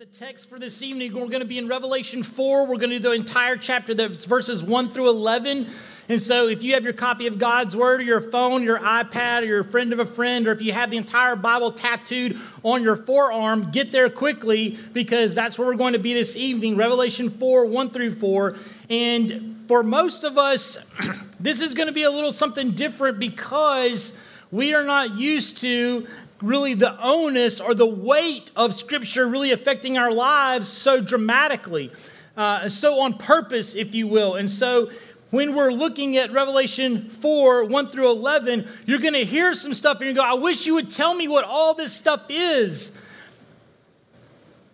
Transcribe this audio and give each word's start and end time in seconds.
at 0.00 0.12
the 0.12 0.18
text 0.18 0.48
for 0.48 0.60
this 0.60 0.80
evening. 0.80 1.12
We're 1.12 1.26
going 1.26 1.40
to 1.40 1.44
be 1.44 1.58
in 1.58 1.66
Revelation 1.66 2.22
4. 2.22 2.66
We're 2.66 2.76
going 2.76 2.90
to 2.90 3.00
do 3.00 3.08
the 3.08 3.12
entire 3.12 3.56
chapter, 3.56 3.94
that's 3.94 4.26
verses 4.26 4.62
1 4.62 4.90
through 4.90 5.08
11. 5.08 5.66
And 6.08 6.22
so, 6.22 6.46
if 6.46 6.62
you 6.62 6.74
have 6.74 6.84
your 6.84 6.92
copy 6.92 7.26
of 7.26 7.40
God's 7.40 7.74
Word, 7.74 8.00
or 8.00 8.04
your 8.04 8.20
phone, 8.20 8.62
your 8.62 8.78
iPad, 8.78 9.42
or 9.42 9.46
your 9.46 9.64
friend 9.64 9.92
of 9.92 9.98
a 9.98 10.06
friend, 10.06 10.46
or 10.46 10.52
if 10.52 10.62
you 10.62 10.72
have 10.72 10.92
the 10.92 10.98
entire 10.98 11.34
Bible 11.34 11.72
tattooed 11.72 12.38
on 12.62 12.84
your 12.84 12.94
forearm, 12.94 13.72
get 13.72 13.90
there 13.90 14.08
quickly 14.08 14.78
because 14.92 15.34
that's 15.34 15.58
where 15.58 15.66
we're 15.66 15.74
going 15.74 15.94
to 15.94 15.98
be 15.98 16.14
this 16.14 16.36
evening 16.36 16.76
Revelation 16.76 17.28
4 17.28 17.66
1 17.66 17.90
through 17.90 18.14
4. 18.14 18.56
And 18.90 19.64
for 19.66 19.82
most 19.82 20.22
of 20.22 20.38
us, 20.38 20.78
this 21.40 21.60
is 21.60 21.74
going 21.74 21.88
to 21.88 21.94
be 21.94 22.04
a 22.04 22.10
little 22.10 22.30
something 22.30 22.70
different 22.70 23.18
because 23.18 24.16
we 24.52 24.74
are 24.74 24.84
not 24.84 25.16
used 25.16 25.58
to 25.58 26.06
really 26.40 26.74
the 26.74 27.00
onus 27.02 27.60
or 27.60 27.74
the 27.74 27.86
weight 27.86 28.50
of 28.54 28.74
Scripture 28.74 29.26
really 29.26 29.52
affecting 29.52 29.98
our 29.98 30.10
lives 30.10 30.68
so 30.68 31.00
dramatically, 31.00 31.90
uh, 32.36 32.68
so 32.68 33.00
on 33.00 33.14
purpose, 33.14 33.74
if 33.74 33.94
you 33.94 34.06
will. 34.06 34.34
And 34.34 34.48
so 34.50 34.90
when 35.30 35.54
we're 35.54 35.72
looking 35.72 36.16
at 36.16 36.32
Revelation 36.32 37.08
4 37.08 37.64
1 37.64 37.88
through 37.88 38.10
11, 38.10 38.68
you're 38.86 38.98
going 38.98 39.14
to 39.14 39.24
hear 39.24 39.54
some 39.54 39.74
stuff 39.74 39.98
and 40.00 40.08
you 40.08 40.14
go, 40.14 40.22
I 40.22 40.34
wish 40.34 40.66
you 40.66 40.74
would 40.74 40.90
tell 40.90 41.14
me 41.14 41.28
what 41.28 41.44
all 41.44 41.74
this 41.74 41.92
stuff 41.92 42.26
is. 42.28 42.96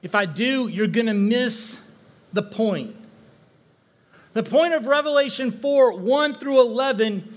If 0.02 0.14
I 0.14 0.26
do, 0.26 0.68
you're 0.68 0.86
going 0.86 1.06
to 1.06 1.14
miss 1.14 1.82
the 2.32 2.42
point. 2.42 2.94
The 4.34 4.42
point 4.42 4.74
of 4.74 4.86
Revelation 4.86 5.50
4 5.50 5.96
1 5.96 6.34
through 6.34 6.60
11 6.60 7.32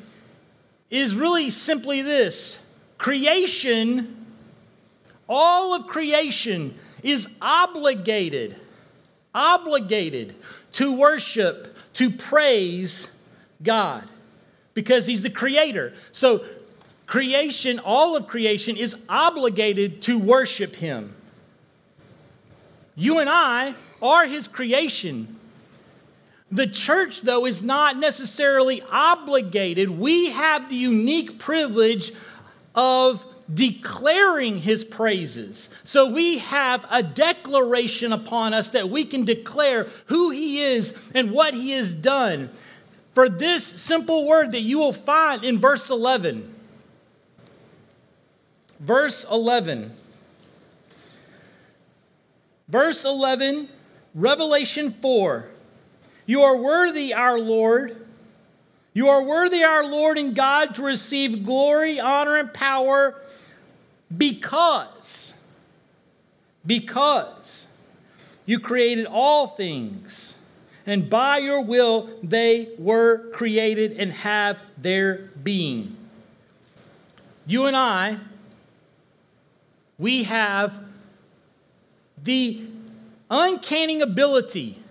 is 0.89 1.15
really 1.15 1.49
simply 1.49 2.01
this 2.01 2.63
creation 2.97 4.16
all 5.27 5.73
of 5.73 5.87
creation 5.87 6.77
is 7.03 7.27
obligated, 7.41 8.55
obligated 9.33 10.35
to 10.73 10.95
worship, 10.95 11.75
to 11.93 12.09
praise 12.09 13.11
God 13.61 14.03
because 14.73 15.07
He's 15.07 15.23
the 15.23 15.29
creator. 15.29 15.93
So, 16.11 16.43
creation, 17.07 17.79
all 17.79 18.15
of 18.15 18.27
creation, 18.27 18.77
is 18.77 18.95
obligated 19.09 20.01
to 20.03 20.19
worship 20.19 20.75
Him. 20.75 21.15
You 22.95 23.19
and 23.19 23.29
I 23.29 23.75
are 24.01 24.27
His 24.27 24.47
creation. 24.47 25.35
The 26.51 26.67
church, 26.67 27.23
though, 27.23 27.45
is 27.45 27.61
not 27.61 27.97
necessarily 27.97 28.81
obligated. 28.89 29.89
We 29.89 30.29
have 30.29 30.69
the 30.69 30.75
unique 30.75 31.39
privilege 31.39 32.13
of 32.73 33.25
declaring 33.53 34.57
his 34.57 34.83
praises. 34.83 35.69
So 35.83 36.09
we 36.09 36.39
have 36.39 36.85
a 36.89 37.01
declaration 37.01 38.11
upon 38.11 38.53
us 38.53 38.71
that 38.71 38.89
we 38.89 39.05
can 39.05 39.23
declare 39.23 39.87
who 40.07 40.31
he 40.31 40.61
is 40.61 41.09
and 41.13 41.31
what 41.31 41.53
he 41.53 41.71
has 41.71 41.93
done. 41.93 42.49
For 43.13 43.29
this 43.29 43.63
simple 43.65 44.27
word 44.27 44.51
that 44.51 44.61
you 44.61 44.77
will 44.79 44.93
find 44.93 45.43
in 45.43 45.59
verse 45.59 45.89
11. 45.89 46.53
Verse 48.79 49.25
11. 49.31 49.93
Verse 52.67 53.05
11, 53.05 53.69
Revelation 54.13 54.91
4. 54.91 55.47
You 56.25 56.41
are 56.41 56.57
worthy, 56.57 57.13
our 57.13 57.39
Lord. 57.39 58.05
You 58.93 59.07
are 59.07 59.23
worthy, 59.23 59.63
our 59.63 59.85
Lord 59.85 60.17
and 60.17 60.35
God, 60.35 60.75
to 60.75 60.81
receive 60.81 61.45
glory, 61.45 61.99
honor, 61.99 62.35
and 62.35 62.53
power 62.53 63.21
because, 64.15 65.33
because 66.65 67.67
you 68.45 68.59
created 68.59 69.05
all 69.05 69.47
things, 69.47 70.37
and 70.85 71.09
by 71.09 71.37
your 71.37 71.61
will 71.61 72.09
they 72.23 72.69
were 72.77 73.29
created 73.31 73.91
and 73.93 74.11
have 74.11 74.59
their 74.77 75.29
being. 75.43 75.97
You 77.45 77.65
and 77.65 77.75
I, 77.75 78.17
we 79.97 80.23
have 80.23 80.79
the 82.21 82.61
uncanny 83.29 83.99
ability 83.99 84.81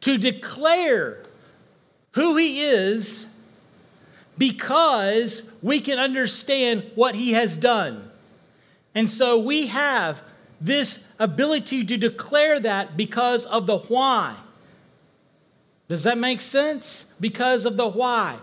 to 0.00 0.18
declare 0.18 1.22
who 2.12 2.36
He 2.36 2.60
is 2.60 3.26
because 4.36 5.52
we 5.62 5.80
can 5.80 5.98
understand 5.98 6.84
what 6.94 7.16
He 7.16 7.32
has 7.32 7.56
done. 7.56 8.07
And 8.94 9.08
so 9.08 9.38
we 9.38 9.68
have 9.68 10.22
this 10.60 11.06
ability 11.18 11.84
to 11.84 11.96
declare 11.96 12.58
that 12.60 12.96
because 12.96 13.46
of 13.46 13.66
the 13.66 13.78
why. 13.78 14.36
Does 15.88 16.02
that 16.02 16.18
make 16.18 16.40
sense? 16.40 17.12
Because 17.20 17.64
of 17.64 17.76
the 17.76 17.88
why. 17.88 18.38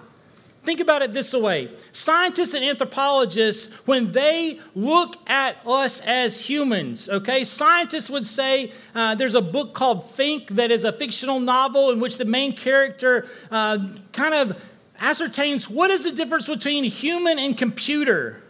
Think 0.66 0.80
about 0.80 1.04
it 1.04 1.14
this 1.14 1.32
way 1.32 1.70
scientists 1.92 2.56
and 2.56 2.66
anthropologists, 2.66 3.72
when 3.86 4.12
they 4.14 4.60
look 4.74 5.18
at 5.30 5.58
us 5.66 6.02
as 6.02 6.42
humans, 6.42 7.08
okay, 7.08 7.44
scientists 7.44 8.10
would 8.10 8.26
say 8.26 8.72
uh, 8.96 9.14
there's 9.14 9.36
a 9.36 9.42
book 9.42 9.76
called 9.76 10.10
Think 10.10 10.48
that 10.48 10.72
is 10.72 10.84
a 10.84 10.92
fictional 10.92 11.40
novel 11.40 11.92
in 11.92 12.00
which 12.00 12.18
the 12.18 12.26
main 12.26 12.54
character 12.54 13.28
uh, 13.52 13.90
kind 14.12 14.34
of 14.34 14.64
ascertains 15.00 15.70
what 15.70 15.92
is 15.92 16.04
the 16.04 16.12
difference 16.12 16.48
between 16.48 16.84
human 16.84 17.38
and 17.38 17.56
computer. 17.56 18.42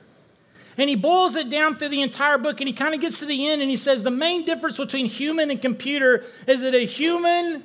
And 0.78 0.90
he 0.90 0.96
boils 0.96 1.36
it 1.36 1.50
down 1.50 1.78
through 1.78 1.90
the 1.90 2.02
entire 2.02 2.38
book 2.38 2.60
and 2.60 2.68
he 2.68 2.74
kind 2.74 2.94
of 2.94 3.00
gets 3.00 3.20
to 3.20 3.26
the 3.26 3.48
end 3.48 3.62
and 3.62 3.70
he 3.70 3.78
says 3.78 4.04
the 4.04 4.12
main 4.12 4.44
difference 4.44 4.78
between 4.78 5.06
human 5.06 5.50
and 5.50 5.62
computer 5.62 6.24
is 6.48 6.62
that 6.62 6.76
a 6.76 6.86
human 6.86 7.64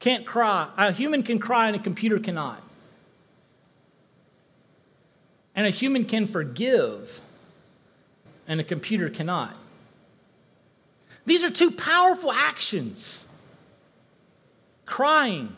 can't 0.00 0.24
cry. 0.24 0.68
A 0.76 0.92
human 0.92 1.22
can 1.22 1.38
cry 1.38 1.66
and 1.66 1.76
a 1.76 1.78
computer 1.78 2.18
cannot. 2.18 2.62
And 5.54 5.66
a 5.66 5.70
human 5.70 6.04
can 6.04 6.26
forgive 6.26 7.20
and 8.48 8.60
a 8.60 8.64
computer 8.64 9.10
cannot. 9.10 9.56
These 11.24 11.42
are 11.42 11.50
two 11.50 11.70
powerful 11.72 12.32
actions 12.32 13.28
crying 14.86 15.54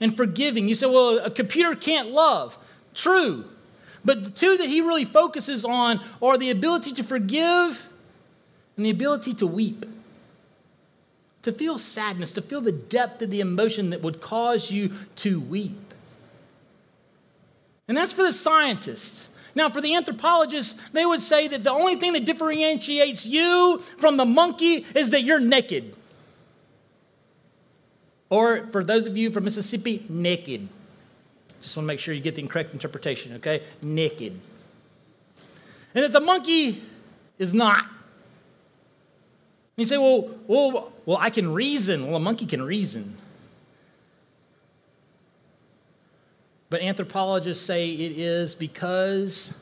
and 0.00 0.16
forgiving. 0.16 0.68
You 0.68 0.74
say, 0.74 0.86
well, 0.86 1.18
a 1.18 1.30
computer 1.30 1.74
can't 1.74 2.10
love. 2.10 2.58
True. 2.94 3.44
But 4.08 4.24
the 4.24 4.30
two 4.30 4.56
that 4.56 4.70
he 4.70 4.80
really 4.80 5.04
focuses 5.04 5.66
on 5.66 6.00
are 6.22 6.38
the 6.38 6.48
ability 6.48 6.92
to 6.94 7.04
forgive 7.04 7.90
and 8.74 8.86
the 8.86 8.88
ability 8.88 9.34
to 9.34 9.46
weep. 9.46 9.84
To 11.42 11.52
feel 11.52 11.78
sadness, 11.78 12.32
to 12.32 12.40
feel 12.40 12.62
the 12.62 12.72
depth 12.72 13.20
of 13.20 13.28
the 13.28 13.42
emotion 13.42 13.90
that 13.90 14.00
would 14.00 14.22
cause 14.22 14.70
you 14.70 14.92
to 15.16 15.38
weep. 15.38 15.92
And 17.86 17.98
that's 17.98 18.14
for 18.14 18.22
the 18.22 18.32
scientists. 18.32 19.28
Now, 19.54 19.68
for 19.68 19.82
the 19.82 19.94
anthropologists, 19.94 20.80
they 20.92 21.04
would 21.04 21.20
say 21.20 21.46
that 21.46 21.62
the 21.62 21.70
only 21.70 21.96
thing 21.96 22.14
that 22.14 22.24
differentiates 22.24 23.26
you 23.26 23.82
from 23.98 24.16
the 24.16 24.24
monkey 24.24 24.86
is 24.94 25.10
that 25.10 25.24
you're 25.24 25.38
naked. 25.38 25.94
Or 28.30 28.68
for 28.68 28.82
those 28.82 29.04
of 29.04 29.18
you 29.18 29.30
from 29.30 29.44
Mississippi, 29.44 30.06
naked. 30.08 30.70
Just 31.60 31.76
want 31.76 31.84
to 31.84 31.88
make 31.88 32.00
sure 32.00 32.14
you 32.14 32.20
get 32.20 32.34
the 32.34 32.42
correct 32.46 32.72
interpretation, 32.72 33.34
okay? 33.34 33.62
Naked. 33.82 34.38
And 35.94 36.04
that 36.04 36.12
the 36.12 36.20
monkey 36.20 36.82
is 37.38 37.54
not. 37.54 37.86
You 39.76 39.84
say, 39.84 39.98
well, 39.98 40.30
well, 40.46 40.92
well, 41.06 41.18
I 41.20 41.30
can 41.30 41.52
reason. 41.52 42.06
Well, 42.06 42.16
a 42.16 42.20
monkey 42.20 42.46
can 42.46 42.62
reason. 42.62 43.16
But 46.70 46.82
anthropologists 46.82 47.64
say 47.64 47.90
it 47.90 48.18
is 48.18 48.54
because 48.54 49.54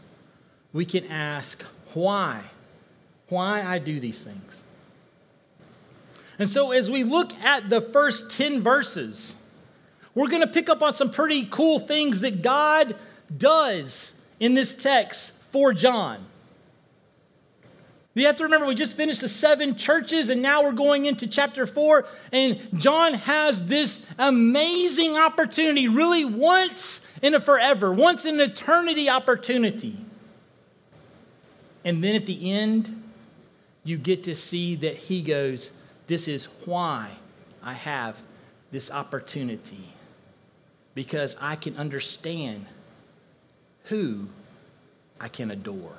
we 0.73 0.84
can 0.84 1.07
ask 1.07 1.63
why. 1.95 2.43
Why 3.28 3.63
I 3.63 3.78
do 3.78 4.01
these 4.01 4.23
things. 4.23 4.65
And 6.39 6.49
so 6.49 6.72
as 6.72 6.91
we 6.91 7.03
look 7.03 7.33
at 7.34 7.71
the 7.71 7.81
first 7.81 8.31
10 8.37 8.63
verses, 8.63 9.42
we're 10.16 10.28
going 10.28 10.41
to 10.41 10.48
pick 10.48 10.71
up 10.71 10.83
on 10.83 10.95
some 10.95 11.10
pretty 11.10 11.45
cool 11.45 11.78
things 11.78 12.22
that 12.22 12.41
God 12.41 12.97
does 13.36 14.15
in 14.41 14.54
this 14.54 14.74
text 14.74 15.45
for 15.45 15.74
John. 15.74 16.24
You 18.15 18.24
have 18.24 18.39
to 18.39 18.45
remember, 18.45 18.66
we 18.66 18.74
just 18.74 18.97
finished 18.97 19.21
the 19.21 19.28
seven 19.28 19.77
churches, 19.77 20.30
and 20.30 20.41
now 20.41 20.63
we're 20.63 20.72
going 20.72 21.04
into 21.04 21.28
chapter 21.28 21.66
four. 21.66 22.07
And 22.33 22.59
John 22.80 23.13
has 23.13 23.66
this 23.66 24.07
amazing 24.18 25.18
opportunity, 25.18 25.86
really 25.86 26.24
once 26.24 27.07
in 27.21 27.34
a 27.34 27.41
forever, 27.41 27.92
once 27.92 28.24
in 28.24 28.36
an 28.36 28.51
eternity 28.51 29.10
opportunity. 29.10 29.98
And 31.84 32.03
then 32.03 32.15
at 32.15 32.24
the 32.24 32.51
end, 32.51 33.03
you 33.84 33.98
get 33.98 34.22
to 34.22 34.34
see 34.34 34.77
that 34.77 34.97
he 34.97 35.21
goes, 35.21 35.72
This 36.07 36.27
is 36.27 36.47
why 36.65 37.10
I 37.63 37.74
have 37.74 38.22
this 38.71 38.91
opportunity 38.91 39.92
because 40.97 41.37
I 41.43 41.57
can 41.57 41.77
understand 41.77 42.65
who 43.84 44.28
I 45.21 45.28
can 45.28 45.51
adore. 45.51 45.98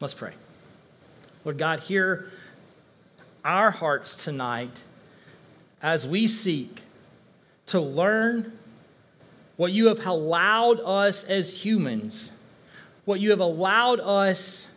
Let's 0.00 0.14
pray. 0.14 0.32
Lord 1.44 1.58
God, 1.58 1.80
hear 1.80 2.32
our 3.44 3.70
hearts 3.70 4.24
tonight 4.24 4.82
as 5.82 6.06
we 6.06 6.26
seek 6.26 6.80
to 7.66 7.78
learn 7.78 8.58
what 9.58 9.72
you 9.72 9.88
have 9.88 10.04
allowed 10.06 10.80
us 10.80 11.22
as 11.24 11.64
humans, 11.66 12.32
what 13.04 13.20
you 13.20 13.28
have 13.28 13.40
allowed 13.40 14.00
us 14.00 14.68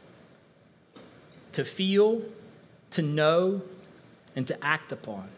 to 1.54 1.64
feel, 1.64 2.22
to 2.90 3.02
know, 3.02 3.62
and 4.36 4.46
to 4.46 4.62
act 4.62 4.92
upon. 4.92 5.30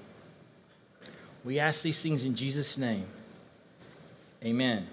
We 1.43 1.59
ask 1.59 1.81
these 1.81 2.01
things 2.01 2.23
in 2.23 2.35
Jesus' 2.35 2.77
name. 2.77 3.05
Amen. 4.43 4.87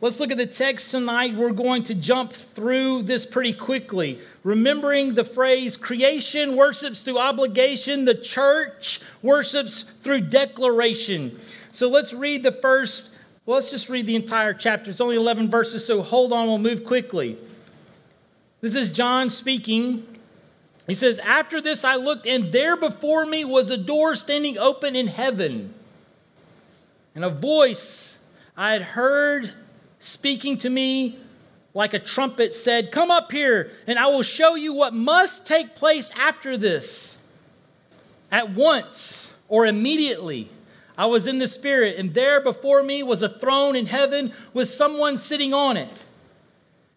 Let's 0.00 0.20
look 0.20 0.30
at 0.30 0.36
the 0.36 0.46
text 0.46 0.92
tonight. 0.92 1.34
We're 1.34 1.50
going 1.50 1.82
to 1.84 1.94
jump 1.94 2.32
through 2.32 3.02
this 3.02 3.26
pretty 3.26 3.52
quickly. 3.52 4.20
Remembering 4.44 5.14
the 5.14 5.24
phrase 5.24 5.76
creation 5.76 6.54
worships 6.54 7.02
through 7.02 7.18
obligation, 7.18 8.04
the 8.04 8.14
church 8.14 9.00
worships 9.22 9.82
through 9.82 10.20
declaration. 10.22 11.36
So 11.72 11.88
let's 11.88 12.12
read 12.12 12.44
the 12.44 12.52
first, 12.52 13.12
well, 13.44 13.56
let's 13.56 13.72
just 13.72 13.88
read 13.88 14.06
the 14.06 14.14
entire 14.14 14.54
chapter. 14.54 14.90
It's 14.90 15.00
only 15.00 15.16
11 15.16 15.50
verses, 15.50 15.84
so 15.84 16.02
hold 16.02 16.32
on, 16.32 16.46
we'll 16.46 16.58
move 16.58 16.84
quickly. 16.84 17.36
This 18.60 18.76
is 18.76 18.90
John 18.90 19.30
speaking. 19.30 20.06
He 20.88 20.94
says, 20.94 21.20
After 21.20 21.60
this 21.60 21.84
I 21.84 21.94
looked, 21.94 22.26
and 22.26 22.50
there 22.50 22.76
before 22.76 23.26
me 23.26 23.44
was 23.44 23.70
a 23.70 23.76
door 23.76 24.16
standing 24.16 24.58
open 24.58 24.96
in 24.96 25.06
heaven. 25.06 25.74
And 27.14 27.24
a 27.24 27.30
voice 27.30 28.18
I 28.56 28.72
had 28.72 28.82
heard 28.82 29.52
speaking 30.00 30.56
to 30.58 30.70
me 30.70 31.18
like 31.74 31.92
a 31.92 31.98
trumpet 31.98 32.54
said, 32.54 32.90
Come 32.90 33.10
up 33.10 33.30
here, 33.30 33.70
and 33.86 33.98
I 33.98 34.06
will 34.06 34.22
show 34.22 34.54
you 34.54 34.72
what 34.72 34.94
must 34.94 35.46
take 35.46 35.76
place 35.76 36.10
after 36.18 36.56
this. 36.56 37.18
At 38.32 38.50
once 38.50 39.36
or 39.46 39.66
immediately, 39.66 40.48
I 40.96 41.04
was 41.06 41.26
in 41.26 41.38
the 41.38 41.48
Spirit, 41.48 41.96
and 41.96 42.14
there 42.14 42.40
before 42.40 42.82
me 42.82 43.02
was 43.02 43.22
a 43.22 43.28
throne 43.28 43.76
in 43.76 43.86
heaven 43.86 44.32
with 44.54 44.68
someone 44.68 45.18
sitting 45.18 45.52
on 45.52 45.76
it. 45.76 46.04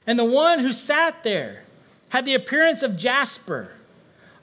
And 0.07 0.17
the 0.17 0.25
one 0.25 0.59
who 0.59 0.71
sat 0.71 1.23
there 1.23 1.63
had 2.09 2.25
the 2.25 2.33
appearance 2.33 2.83
of 2.83 2.95
jasper. 2.95 3.71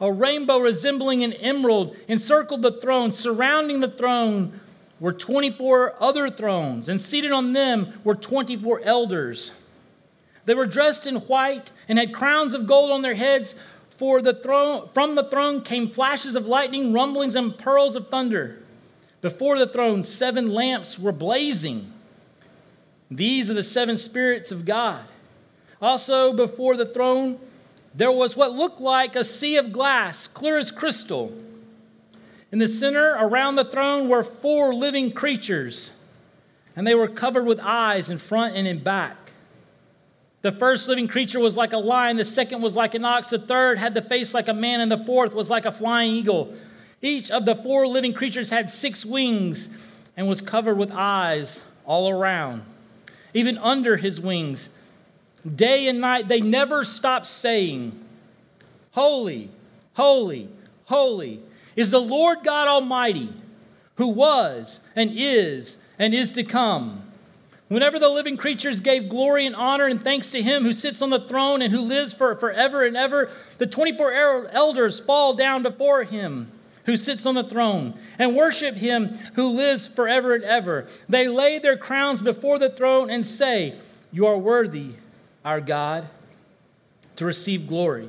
A 0.01 0.13
rainbow 0.13 0.59
resembling 0.59 1.25
an 1.25 1.33
emerald 1.35 1.97
encircled 2.07 2.63
the 2.63 2.73
throne. 2.73 3.11
Surrounding 3.11 3.81
the 3.81 3.91
throne 3.91 4.61
were 5.01 5.13
24 5.13 5.95
other 6.01 6.31
thrones, 6.31 6.89
and 6.89 7.01
seated 7.01 7.33
on 7.33 7.53
them 7.53 8.01
were 8.05 8.15
24 8.15 8.81
elders. 8.85 9.53
They 10.45 10.55
were 10.55 10.67
dressed 10.67 11.07
in 11.07 11.17
white 11.17 11.73
and 11.89 11.99
had 11.99 12.15
crowns 12.15 12.55
of 12.55 12.67
gold 12.67 12.91
on 12.91 13.03
their 13.03 13.15
heads. 13.15 13.55
For 13.97 14.23
the 14.23 14.33
throne, 14.33 14.89
from 14.89 15.15
the 15.15 15.25
throne 15.25 15.63
came 15.63 15.89
flashes 15.89 16.37
of 16.37 16.47
lightning, 16.47 16.93
rumblings, 16.93 17.35
and 17.35 17.59
pearls 17.59 17.97
of 17.97 18.09
thunder. 18.09 18.63
Before 19.21 19.59
the 19.59 19.67
throne, 19.67 20.05
seven 20.05 20.55
lamps 20.55 20.99
were 20.99 21.13
blazing. 21.13 21.93
These 23.11 23.51
are 23.51 23.55
the 23.55 23.65
seven 23.65 23.97
spirits 23.97 24.53
of 24.53 24.65
God. 24.65 25.05
Also, 25.83 26.33
before 26.33 26.77
the 26.77 26.87
throne, 26.87 27.41
there 27.95 28.13
was 28.13 28.37
what 28.37 28.53
looked 28.53 28.81
like 28.81 29.17
a 29.17 29.25
sea 29.25 29.57
of 29.57 29.73
glass, 29.73 30.27
clear 30.27 30.59
as 30.59 30.71
crystal. 30.71 31.33
In 32.51 32.59
the 32.59 32.69
center, 32.69 33.17
around 33.19 33.57
the 33.57 33.65
throne, 33.65 34.09
were 34.09 34.23
four 34.23 34.75
living 34.75 35.13
creatures, 35.13 35.93
and 36.75 36.87
they 36.87 36.95
were 36.95 37.09
covered 37.09 37.45
with 37.45 37.61
eyes 37.63 38.09
in 38.11 38.19
front 38.19 38.57
and 38.57 38.67
in 38.67 38.79
back. 38.79 39.17
The 40.43 40.53
first 40.53 40.89
living 40.89 41.09
creature 41.09 41.41
was 41.41 41.57
like 41.57 41.73
a 41.73 41.79
lion, 41.79 42.17
the 42.17 42.25
second 42.25 42.63
was 42.63 42.77
like 42.77 42.95
an 42.95 43.05
ox, 43.05 43.31
the 43.31 43.39
third 43.39 43.79
had 43.79 43.95
the 43.95 44.03
face 44.03 44.33
like 44.33 44.49
a 44.49 44.55
man, 44.55 44.81
and 44.81 44.91
the 44.91 45.05
fourth 45.05 45.35
was 45.35 45.51
like 45.51 45.67
a 45.67 45.73
flying 45.73 46.13
eagle. 46.13 46.55
Each 47.03 47.31
of 47.31 47.45
the 47.45 47.57
four 47.57 47.87
living 47.87 48.13
creatures 48.13 48.51
had 48.51 48.71
six 48.71 49.05
wings 49.05 49.69
and 50.17 50.29
was 50.29 50.41
covered 50.41 50.79
with 50.79 50.91
eyes 50.93 51.63
all 51.85 52.09
around, 52.09 52.63
even 53.35 53.59
under 53.59 53.97
his 53.97 54.21
wings. 54.21 54.71
Day 55.43 55.87
and 55.89 56.01
night, 56.01 56.29
they 56.29 56.41
never 56.41 56.85
stop 56.85 57.27
saying, 57.27 57.99
Holy, 58.93 59.51
holy, 59.95 60.49
holy 60.87 61.41
is 61.77 61.93
the 61.93 62.01
Lord 62.01 62.39
God 62.43 62.67
Almighty, 62.67 63.33
who 63.97 64.09
was 64.09 64.81
and 64.97 65.13
is 65.15 65.77
and 65.99 66.13
is 66.13 66.33
to 66.35 66.43
come. 66.43 67.05
Whenever 67.69 67.99
the 67.99 68.09
living 68.09 68.37
creatures 68.37 68.81
gave 68.81 69.11
glory 69.11 69.47
and 69.47 69.55
honor 69.55 69.87
and 69.87 70.03
thanks 70.03 70.31
to 70.31 70.43
him 70.43 70.63
who 70.63 70.73
sits 70.73 71.03
on 71.03 71.11
the 71.11 71.21
throne 71.21 71.61
and 71.61 71.73
who 71.73 71.81
lives 71.81 72.15
for 72.15 72.35
forever 72.35 72.83
and 72.83 72.97
ever, 72.97 73.31
the 73.59 73.67
24 73.67 74.49
elders 74.51 74.99
fall 74.99 75.35
down 75.35 75.63
before 75.63 76.05
him 76.05 76.51
who 76.87 76.97
sits 76.97 77.27
on 77.27 77.35
the 77.35 77.45
throne 77.45 77.93
and 78.19 78.35
worship 78.35 78.75
him 78.77 79.09
who 79.35 79.47
lives 79.47 79.87
forever 79.87 80.35
and 80.35 80.45
ever. 80.45 80.87
They 81.09 81.29
lay 81.29 81.59
their 81.59 81.77
crowns 81.77 82.23
before 82.23 82.59
the 82.59 82.71
throne 82.71 83.11
and 83.11 83.25
say, 83.25 83.79
You 84.11 84.27
are 84.27 84.39
worthy 84.39 84.95
our 85.45 85.61
God, 85.61 86.09
to 87.17 87.25
receive 87.25 87.67
glory 87.67 88.09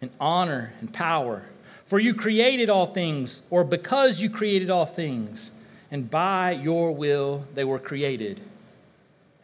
and 0.00 0.10
honor 0.20 0.72
and 0.80 0.92
power. 0.92 1.44
For 1.86 1.98
you 1.98 2.14
created 2.14 2.70
all 2.70 2.86
things, 2.86 3.42
or 3.50 3.64
because 3.64 4.22
you 4.22 4.30
created 4.30 4.70
all 4.70 4.86
things, 4.86 5.50
and 5.90 6.10
by 6.10 6.52
your 6.52 6.92
will 6.92 7.44
they 7.54 7.64
were 7.64 7.78
created 7.78 8.40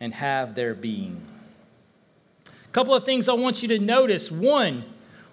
and 0.01 0.15
have 0.15 0.55
their 0.55 0.75
being. 0.75 1.21
A 2.47 2.71
couple 2.73 2.95
of 2.95 3.05
things 3.05 3.29
I 3.29 3.35
want 3.35 3.63
you 3.63 3.69
to 3.69 3.79
notice. 3.79 4.31
One, 4.31 4.85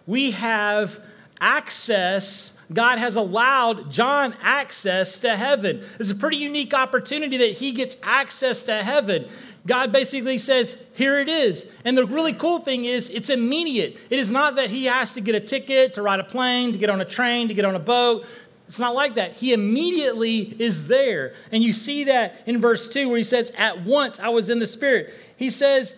we 0.05 0.31
have 0.31 0.99
access, 1.39 2.54
God 2.73 2.97
has 2.97 3.15
allowed 3.15 3.91
John 3.91 4.35
access 4.41 5.19
to 5.19 5.35
heaven. 5.37 5.83
It's 5.99 6.11
a 6.11 6.15
pretty 6.15 6.37
unique 6.37 6.73
opportunity 6.73 7.37
that 7.37 7.53
he 7.53 7.71
gets 7.71 7.97
access 8.03 8.63
to 8.63 8.83
heaven. 8.83 9.27
God 9.67 9.91
basically 9.91 10.37
says, 10.37 10.77
Here 10.93 11.19
it 11.19 11.29
is. 11.29 11.67
And 11.83 11.97
the 11.97 12.05
really 12.05 12.33
cool 12.33 12.59
thing 12.59 12.85
is, 12.85 13.09
it's 13.09 13.29
immediate. 13.29 13.97
It 14.09 14.19
is 14.19 14.31
not 14.31 14.55
that 14.55 14.69
he 14.69 14.85
has 14.85 15.13
to 15.13 15.21
get 15.21 15.35
a 15.35 15.39
ticket 15.39 15.93
to 15.93 16.01
ride 16.01 16.19
a 16.19 16.23
plane, 16.23 16.71
to 16.73 16.77
get 16.77 16.89
on 16.89 17.01
a 17.01 17.05
train, 17.05 17.47
to 17.47 17.53
get 17.53 17.65
on 17.65 17.75
a 17.75 17.79
boat. 17.79 18.25
It's 18.67 18.79
not 18.79 18.95
like 18.95 19.15
that. 19.15 19.33
He 19.33 19.53
immediately 19.53 20.55
is 20.59 20.87
there. 20.87 21.33
And 21.51 21.63
you 21.63 21.71
see 21.71 22.05
that 22.05 22.41
in 22.45 22.59
verse 22.59 22.89
2 22.89 23.09
where 23.09 23.17
he 23.17 23.23
says, 23.23 23.51
At 23.57 23.81
once 23.81 24.19
I 24.19 24.29
was 24.29 24.49
in 24.49 24.59
the 24.59 24.67
Spirit. 24.67 25.13
He 25.35 25.49
says, 25.49 25.95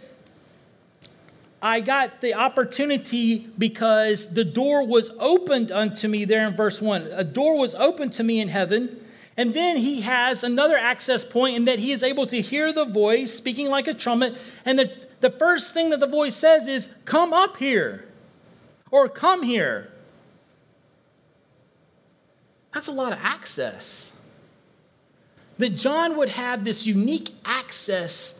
I 1.61 1.81
got 1.81 2.21
the 2.21 2.35
opportunity 2.35 3.47
because 3.57 4.33
the 4.33 4.45
door 4.45 4.85
was 4.85 5.09
opened 5.19 5.71
unto 5.71 6.07
me 6.07 6.25
there 6.25 6.47
in 6.47 6.55
verse 6.55 6.81
1. 6.81 7.09
A 7.11 7.23
door 7.23 7.57
was 7.57 7.73
opened 7.75 8.13
to 8.13 8.23
me 8.23 8.39
in 8.39 8.49
heaven 8.49 9.03
and 9.37 9.53
then 9.53 9.77
he 9.77 10.01
has 10.01 10.43
another 10.43 10.75
access 10.75 11.23
point 11.23 11.55
in 11.55 11.65
that 11.65 11.77
he 11.77 11.91
is 11.91 12.01
able 12.01 12.25
to 12.25 12.41
hear 12.41 12.73
the 12.73 12.85
voice 12.85 13.31
speaking 13.31 13.69
like 13.69 13.87
a 13.87 13.93
trumpet. 13.93 14.35
And 14.65 14.79
the, 14.79 14.91
the 15.19 15.29
first 15.29 15.75
thing 15.75 15.91
that 15.91 15.99
the 15.99 16.07
voice 16.07 16.35
says 16.35 16.67
is, 16.67 16.89
Come 17.05 17.33
up 17.33 17.57
here, 17.57 18.05
or 18.89 19.07
come 19.07 19.43
here. 19.43 19.91
That's 22.73 22.87
a 22.87 22.91
lot 22.91 23.13
of 23.13 23.19
access. 23.21 24.11
That 25.59 25.75
John 25.75 26.17
would 26.17 26.29
have 26.29 26.65
this 26.65 26.87
unique 26.87 27.29
access 27.45 28.36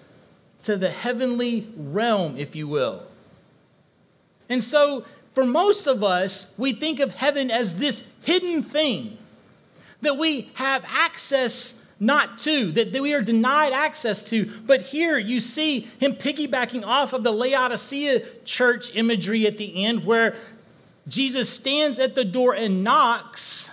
to 0.68 0.76
the 0.76 0.90
heavenly 0.90 1.66
realm, 1.78 2.36
if 2.38 2.54
you 2.54 2.68
will. 2.68 3.02
And 4.50 4.62
so, 4.62 5.06
for 5.34 5.46
most 5.46 5.88
of 5.88 6.04
us, 6.04 6.54
we 6.58 6.74
think 6.74 7.00
of 7.00 7.16
heaven 7.16 7.50
as 7.50 7.78
this 7.78 8.12
hidden 8.24 8.64
thing 8.64 9.18
that 10.02 10.18
we 10.18 10.52
have 10.56 10.84
access 10.90 11.82
not 12.02 12.38
to, 12.40 12.74
that, 12.74 12.92
that 12.92 13.02
we 13.02 13.14
are 13.14 13.22
denied 13.22 13.72
access 13.72 14.30
to. 14.30 14.52
But 14.66 14.82
here 14.82 15.18
you 15.18 15.40
see 15.40 15.88
him 16.02 16.12
piggybacking 16.12 16.84
off 16.86 17.14
of 17.14 17.24
the 17.24 17.32
Laodicea 17.32 18.26
church 18.44 18.94
imagery 18.94 19.48
at 19.48 19.58
the 19.58 19.86
end, 19.86 20.06
where 20.06 20.36
Jesus 21.08 21.50
stands 21.50 21.98
at 21.98 22.14
the 22.14 22.26
door 22.26 22.54
and 22.54 22.84
knocks, 22.84 23.72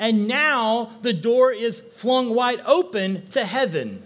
and 0.00 0.26
now 0.26 0.90
the 1.02 1.12
door 1.12 1.52
is 1.52 1.80
flung 1.80 2.34
wide 2.34 2.60
open 2.66 3.28
to 3.28 3.44
heaven. 3.44 4.02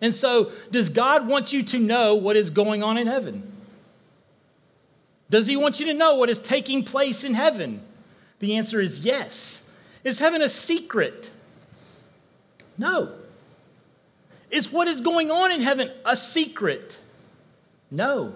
And 0.00 0.14
so, 0.14 0.52
does 0.70 0.88
God 0.88 1.26
want 1.26 1.52
you 1.52 1.62
to 1.62 1.78
know 1.78 2.14
what 2.14 2.36
is 2.36 2.50
going 2.50 2.82
on 2.82 2.98
in 2.98 3.06
heaven? 3.06 3.52
Does 5.30 5.46
he 5.46 5.56
want 5.56 5.80
you 5.80 5.86
to 5.86 5.94
know 5.94 6.16
what 6.16 6.30
is 6.30 6.38
taking 6.38 6.84
place 6.84 7.24
in 7.24 7.34
heaven? 7.34 7.82
The 8.38 8.56
answer 8.56 8.80
is 8.80 9.00
yes. 9.00 9.68
Is 10.04 10.18
heaven 10.18 10.42
a 10.42 10.48
secret? 10.48 11.30
No. 12.78 13.12
Is 14.50 14.70
what 14.70 14.86
is 14.86 15.00
going 15.00 15.30
on 15.30 15.50
in 15.50 15.62
heaven 15.62 15.90
a 16.04 16.14
secret? 16.14 17.00
No. 17.90 18.34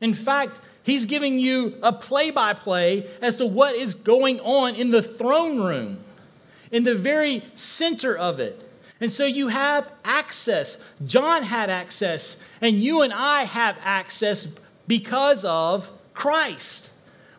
In 0.00 0.14
fact, 0.14 0.60
he's 0.82 1.04
giving 1.04 1.38
you 1.38 1.76
a 1.82 1.92
play 1.92 2.30
by 2.30 2.54
play 2.54 3.08
as 3.20 3.36
to 3.36 3.46
what 3.46 3.74
is 3.74 3.94
going 3.94 4.40
on 4.40 4.74
in 4.76 4.90
the 4.90 5.02
throne 5.02 5.60
room, 5.60 5.98
in 6.70 6.84
the 6.84 6.94
very 6.94 7.42
center 7.54 8.16
of 8.16 8.40
it. 8.40 8.69
And 9.00 9.10
so 9.10 9.24
you 9.24 9.48
have 9.48 9.90
access. 10.04 10.82
John 11.04 11.44
had 11.44 11.70
access, 11.70 12.42
and 12.60 12.80
you 12.80 13.00
and 13.00 13.12
I 13.12 13.44
have 13.44 13.78
access 13.82 14.56
because 14.86 15.44
of 15.44 15.90
Christ. 16.12 16.92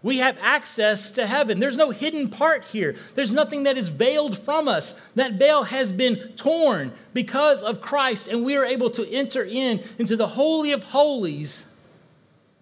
We 0.04 0.18
have 0.18 0.38
access 0.42 1.12
to 1.12 1.28
heaven. 1.28 1.60
There's 1.60 1.78
no 1.78 1.92
hidden 1.92 2.30
part 2.30 2.66
here. 2.66 2.96
There's 3.14 3.32
nothing 3.32 3.64
that 3.64 3.78
is 3.78 3.90
veiled 3.90 4.38
from 4.40 4.68
us. 4.68 4.94
That 5.14 5.34
veil 5.34 5.66
has 5.66 5.92
been 5.92 6.30
torn 6.30 6.94
because 7.14 7.62
of 7.62 7.82
Christ, 7.82 8.28
and 8.28 8.44
we 8.44 8.58
are 8.58 8.66
able 8.66 8.90
to 8.92 9.08
enter 9.12 9.44
in 9.44 9.84
into 10.00 10.16
the 10.16 10.30
Holy 10.30 10.72
of 10.72 10.86
Holies 10.86 11.66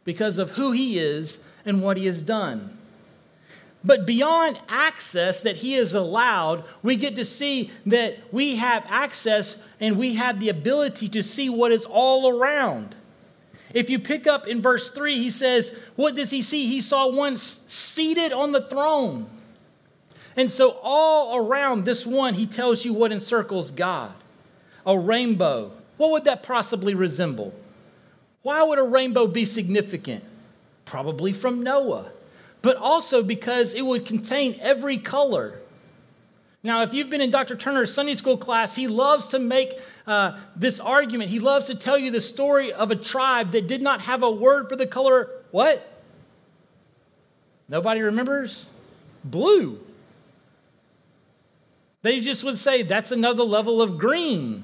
because 0.03 0.37
of 0.37 0.51
who 0.51 0.73
He 0.73 0.99
is 0.99 1.41
and 1.65 1.81
what 1.81 1.95
He 1.95 2.07
has 2.07 2.21
done. 2.21 2.77
But 3.83 4.05
beyond 4.05 4.59
access 4.67 5.41
that 5.41 5.57
He 5.57 5.75
is 5.75 5.93
allowed, 5.93 6.65
we 6.83 6.95
get 6.95 7.15
to 7.15 7.25
see 7.25 7.71
that 7.85 8.17
we 8.33 8.57
have 8.57 8.85
access 8.89 9.63
and 9.79 9.97
we 9.97 10.15
have 10.15 10.39
the 10.39 10.49
ability 10.49 11.07
to 11.09 11.23
see 11.23 11.49
what 11.49 11.71
is 11.71 11.85
all 11.85 12.27
around. 12.29 12.95
If 13.73 13.89
you 13.89 13.99
pick 13.99 14.27
up 14.27 14.47
in 14.47 14.61
verse 14.61 14.89
3, 14.89 15.15
he 15.15 15.29
says, 15.29 15.77
What 15.95 16.15
does 16.15 16.31
he 16.31 16.41
see? 16.41 16.67
He 16.67 16.81
saw 16.81 17.07
one 17.07 17.37
seated 17.37 18.33
on 18.33 18.51
the 18.51 18.61
throne. 18.61 19.29
And 20.35 20.51
so, 20.51 20.79
all 20.81 21.37
around 21.37 21.85
this 21.85 22.05
one, 22.05 22.35
he 22.35 22.47
tells 22.47 22.85
you 22.85 22.93
what 22.93 23.11
encircles 23.11 23.71
God 23.71 24.13
a 24.85 24.97
rainbow. 24.97 25.71
What 25.97 26.11
would 26.11 26.23
that 26.23 26.43
possibly 26.43 26.95
resemble? 26.95 27.53
Why 28.41 28.63
would 28.63 28.79
a 28.79 28.83
rainbow 28.83 29.27
be 29.27 29.45
significant? 29.45 30.23
Probably 30.85 31.33
from 31.33 31.61
Noah, 31.61 32.11
but 32.61 32.77
also 32.77 33.23
because 33.23 33.73
it 33.73 33.85
would 33.85 34.05
contain 34.05 34.57
every 34.61 34.97
color. 34.97 35.59
Now, 36.61 36.81
if 36.81 36.93
you've 36.93 37.09
been 37.09 37.21
in 37.21 37.31
Dr. 37.31 37.55
Turner's 37.55 37.93
Sunday 37.93 38.15
school 38.15 38.37
class, 38.37 38.75
he 38.75 38.87
loves 38.87 39.27
to 39.29 39.39
make 39.39 39.79
uh, 40.05 40.37
this 40.55 40.79
argument. 40.79 41.29
He 41.29 41.39
loves 41.39 41.67
to 41.67 41.75
tell 41.75 41.97
you 41.97 42.11
the 42.11 42.19
story 42.19 42.73
of 42.73 42.91
a 42.91 42.95
tribe 42.95 43.53
that 43.53 43.67
did 43.67 43.81
not 43.81 44.01
have 44.01 44.23
a 44.23 44.31
word 44.31 44.67
for 44.67 44.75
the 44.75 44.87
color 44.87 45.29
what? 45.51 46.01
Nobody 47.67 48.01
remembers? 48.01 48.69
Blue. 49.23 49.79
They 52.01 52.19
just 52.19 52.43
would 52.43 52.57
say 52.57 52.81
that's 52.81 53.11
another 53.11 53.43
level 53.43 53.81
of 53.81 53.97
green. 53.97 54.63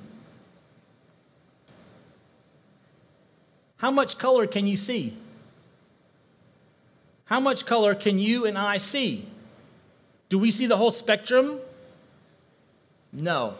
How 3.77 3.91
much 3.91 4.17
color 4.17 4.47
can 4.47 4.67
you 4.67 4.77
see? 4.77 5.17
How 7.25 7.39
much 7.39 7.65
color 7.65 7.95
can 7.95 8.19
you 8.19 8.45
and 8.45 8.57
I 8.57 8.77
see? 8.77 9.27
Do 10.29 10.39
we 10.39 10.51
see 10.51 10.67
the 10.67 10.77
whole 10.77 10.91
spectrum? 10.91 11.59
No, 13.11 13.55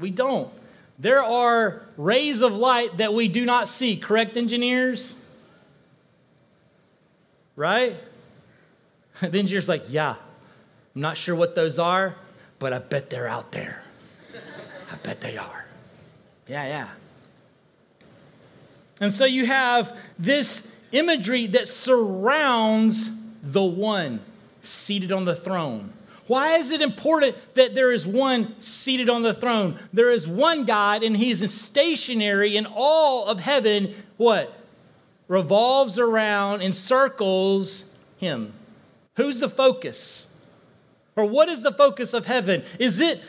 we 0.00 0.10
don't. 0.10 0.52
There 0.98 1.22
are 1.22 1.82
rays 1.96 2.42
of 2.42 2.54
light 2.54 2.98
that 2.98 3.12
we 3.12 3.28
do 3.28 3.44
not 3.44 3.68
see, 3.68 3.96
correct, 3.96 4.36
engineers? 4.36 5.16
Right? 7.54 7.96
The 9.20 9.38
engineer's 9.38 9.66
like, 9.66 9.84
yeah, 9.88 10.16
I'm 10.94 11.00
not 11.00 11.16
sure 11.16 11.34
what 11.34 11.54
those 11.54 11.78
are, 11.78 12.16
but 12.58 12.74
I 12.74 12.80
bet 12.80 13.08
they're 13.08 13.26
out 13.26 13.52
there. 13.52 13.82
I 14.92 14.96
bet 14.96 15.22
they 15.22 15.38
are. 15.38 15.66
Yeah, 16.46 16.66
yeah. 16.66 16.88
And 19.00 19.12
so 19.12 19.24
you 19.24 19.46
have 19.46 19.98
this 20.18 20.70
imagery 20.96 21.46
that 21.48 21.68
surrounds 21.68 23.10
the 23.42 23.62
one 23.62 24.20
seated 24.60 25.12
on 25.12 25.24
the 25.24 25.36
throne. 25.36 25.92
Why 26.26 26.56
is 26.56 26.72
it 26.72 26.82
important 26.82 27.36
that 27.54 27.74
there 27.74 27.92
is 27.92 28.06
one 28.06 28.58
seated 28.58 29.08
on 29.08 29.22
the 29.22 29.34
throne? 29.34 29.78
There 29.92 30.10
is 30.10 30.26
one 30.26 30.64
God, 30.64 31.04
and 31.04 31.16
he's 31.16 31.48
stationary 31.52 32.56
in 32.56 32.66
all 32.68 33.26
of 33.26 33.40
heaven. 33.40 33.94
What? 34.16 34.52
Revolves 35.28 35.98
around, 35.98 36.62
and 36.62 36.74
circles 36.74 37.94
him. 38.16 38.54
Who's 39.14 39.38
the 39.38 39.48
focus? 39.48 40.34
Or 41.14 41.24
what 41.24 41.48
is 41.48 41.62
the 41.62 41.72
focus 41.72 42.12
of 42.12 42.26
heaven? 42.26 42.64
Is 42.78 42.98
it 43.00 43.20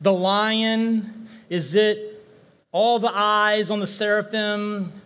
the 0.00 0.12
lion? 0.12 1.28
Is 1.50 1.74
it 1.74 2.24
all 2.72 2.98
the 2.98 3.12
eyes 3.12 3.70
on 3.70 3.80
the 3.80 3.86
seraphim? 3.86 5.01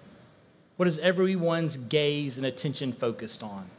What 0.76 0.86
is 0.88 0.98
everyone's 0.98 1.76
gaze 1.76 2.36
and 2.36 2.46
attention 2.46 2.92
focused 2.92 3.42
on? 3.42 3.70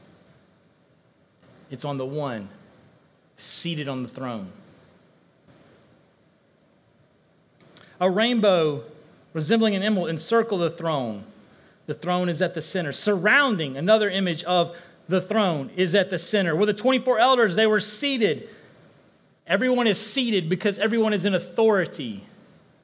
It's 1.70 1.86
on 1.86 1.98
the 1.98 2.06
one 2.06 2.50
seated 3.36 3.88
on 3.88 4.04
the 4.04 4.10
throne. 4.10 4.52
A 8.00 8.10
rainbow 8.10 8.84
resembling 9.34 9.76
an 9.76 9.84
emerald 9.84 10.10
encircle 10.10 10.58
the 10.58 10.70
throne. 10.70 11.24
The 11.86 11.94
throne 11.94 12.30
is 12.30 12.42
at 12.42 12.54
the 12.54 12.62
center. 12.62 12.92
Surrounding 12.92 13.78
another 13.78 14.10
image 14.10 14.44
of 14.46 14.78
the 15.08 15.22
throne 15.22 15.70
is 15.76 15.96
at 15.96 16.10
the 16.10 16.20
center. 16.20 16.56
Where 16.56 16.66
the 16.66 16.74
24 16.74 17.20
elders, 17.20 17.56
they 17.56 17.68
were 17.68 17.80
seated. 17.80 18.50
Everyone 19.46 19.88
is 19.88 20.00
seated 20.00 20.50
because 20.50 20.80
everyone 20.80 21.14
is 21.14 21.26
in 21.26 21.34
authority. 21.34 22.24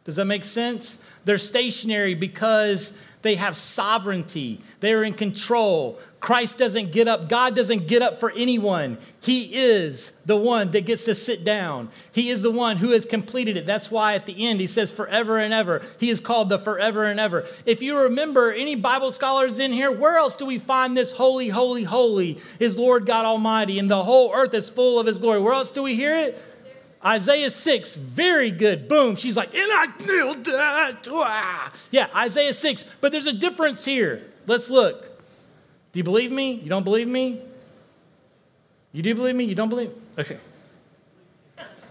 Does 0.05 0.15
that 0.17 0.25
make 0.25 0.45
sense? 0.45 0.99
They're 1.25 1.37
stationary 1.37 2.15
because 2.15 2.97
they 3.23 3.35
have 3.35 3.55
sovereignty, 3.55 4.61
they're 4.81 5.03
in 5.03 5.13
control. 5.13 5.99
Christ 6.19 6.57
doesn't 6.57 6.93
get 6.93 7.09
up. 7.09 7.27
God 7.27 7.53
doesn't 7.53 7.85
get 7.85 8.01
up 8.01 8.17
for 8.17 8.31
anyone. 8.31 8.97
He 9.19 9.55
is 9.55 10.11
the 10.25 10.37
one 10.37 10.71
that 10.71 10.85
gets 10.85 11.03
to 11.03 11.15
sit 11.15 11.43
down. 11.43 11.89
He 12.13 12.29
is 12.29 12.41
the 12.41 12.49
one 12.49 12.77
who 12.77 12.91
has 12.91 13.05
completed 13.05 13.57
it. 13.57 13.65
That's 13.65 13.91
why 13.91 14.15
at 14.15 14.25
the 14.25 14.47
end 14.47 14.61
he 14.61 14.67
says 14.67 14.89
forever 14.89 15.37
and 15.37 15.53
ever. 15.53 15.81
He 15.99 16.09
is 16.09 16.21
called 16.21 16.47
the 16.47 16.59
forever 16.59 17.03
and 17.03 17.19
ever. 17.19 17.45
If 17.65 17.81
you 17.81 17.99
remember, 17.99 18.53
any 18.53 18.75
Bible 18.75 19.11
scholars 19.11 19.59
in 19.59 19.73
here, 19.73 19.91
where 19.91 20.15
else 20.15 20.37
do 20.37 20.45
we 20.45 20.59
find 20.59 20.95
this 20.95 21.11
holy, 21.11 21.49
holy, 21.49 21.83
holy 21.83 22.39
is 22.57 22.77
Lord 22.77 23.05
God 23.05 23.25
Almighty 23.25 23.77
and 23.77 23.91
the 23.91 24.03
whole 24.03 24.33
earth 24.33 24.53
is 24.53 24.69
full 24.69 24.99
of 24.99 25.07
his 25.07 25.19
glory? 25.19 25.41
Where 25.41 25.53
else 25.53 25.71
do 25.71 25.83
we 25.83 25.95
hear 25.95 26.17
it? 26.17 26.41
Isaiah 27.05 27.49
6, 27.49 27.95
very 27.95 28.49
good. 28.49 28.87
Boom. 28.87 29.15
She's 29.15 29.35
like, 29.35 29.53
and 29.53 29.71
I 29.71 29.87
knew 30.05 30.33
that. 30.43 31.71
Yeah, 31.91 32.07
Isaiah 32.15 32.53
6. 32.53 32.85
But 33.01 33.11
there's 33.11 33.27
a 33.27 33.33
difference 33.33 33.83
here. 33.83 34.21
Let's 34.47 34.69
look. 34.69 35.03
Do 35.91 35.99
you 35.99 36.03
believe 36.03 36.31
me? 36.31 36.53
You 36.53 36.69
don't 36.69 36.83
believe 36.83 37.07
me? 37.07 37.41
You 38.93 39.01
do 39.01 39.13
believe 39.15 39.35
me? 39.35 39.43
You 39.43 39.55
don't 39.55 39.69
believe? 39.69 39.89
Me? 39.89 39.95
Okay. 40.19 40.37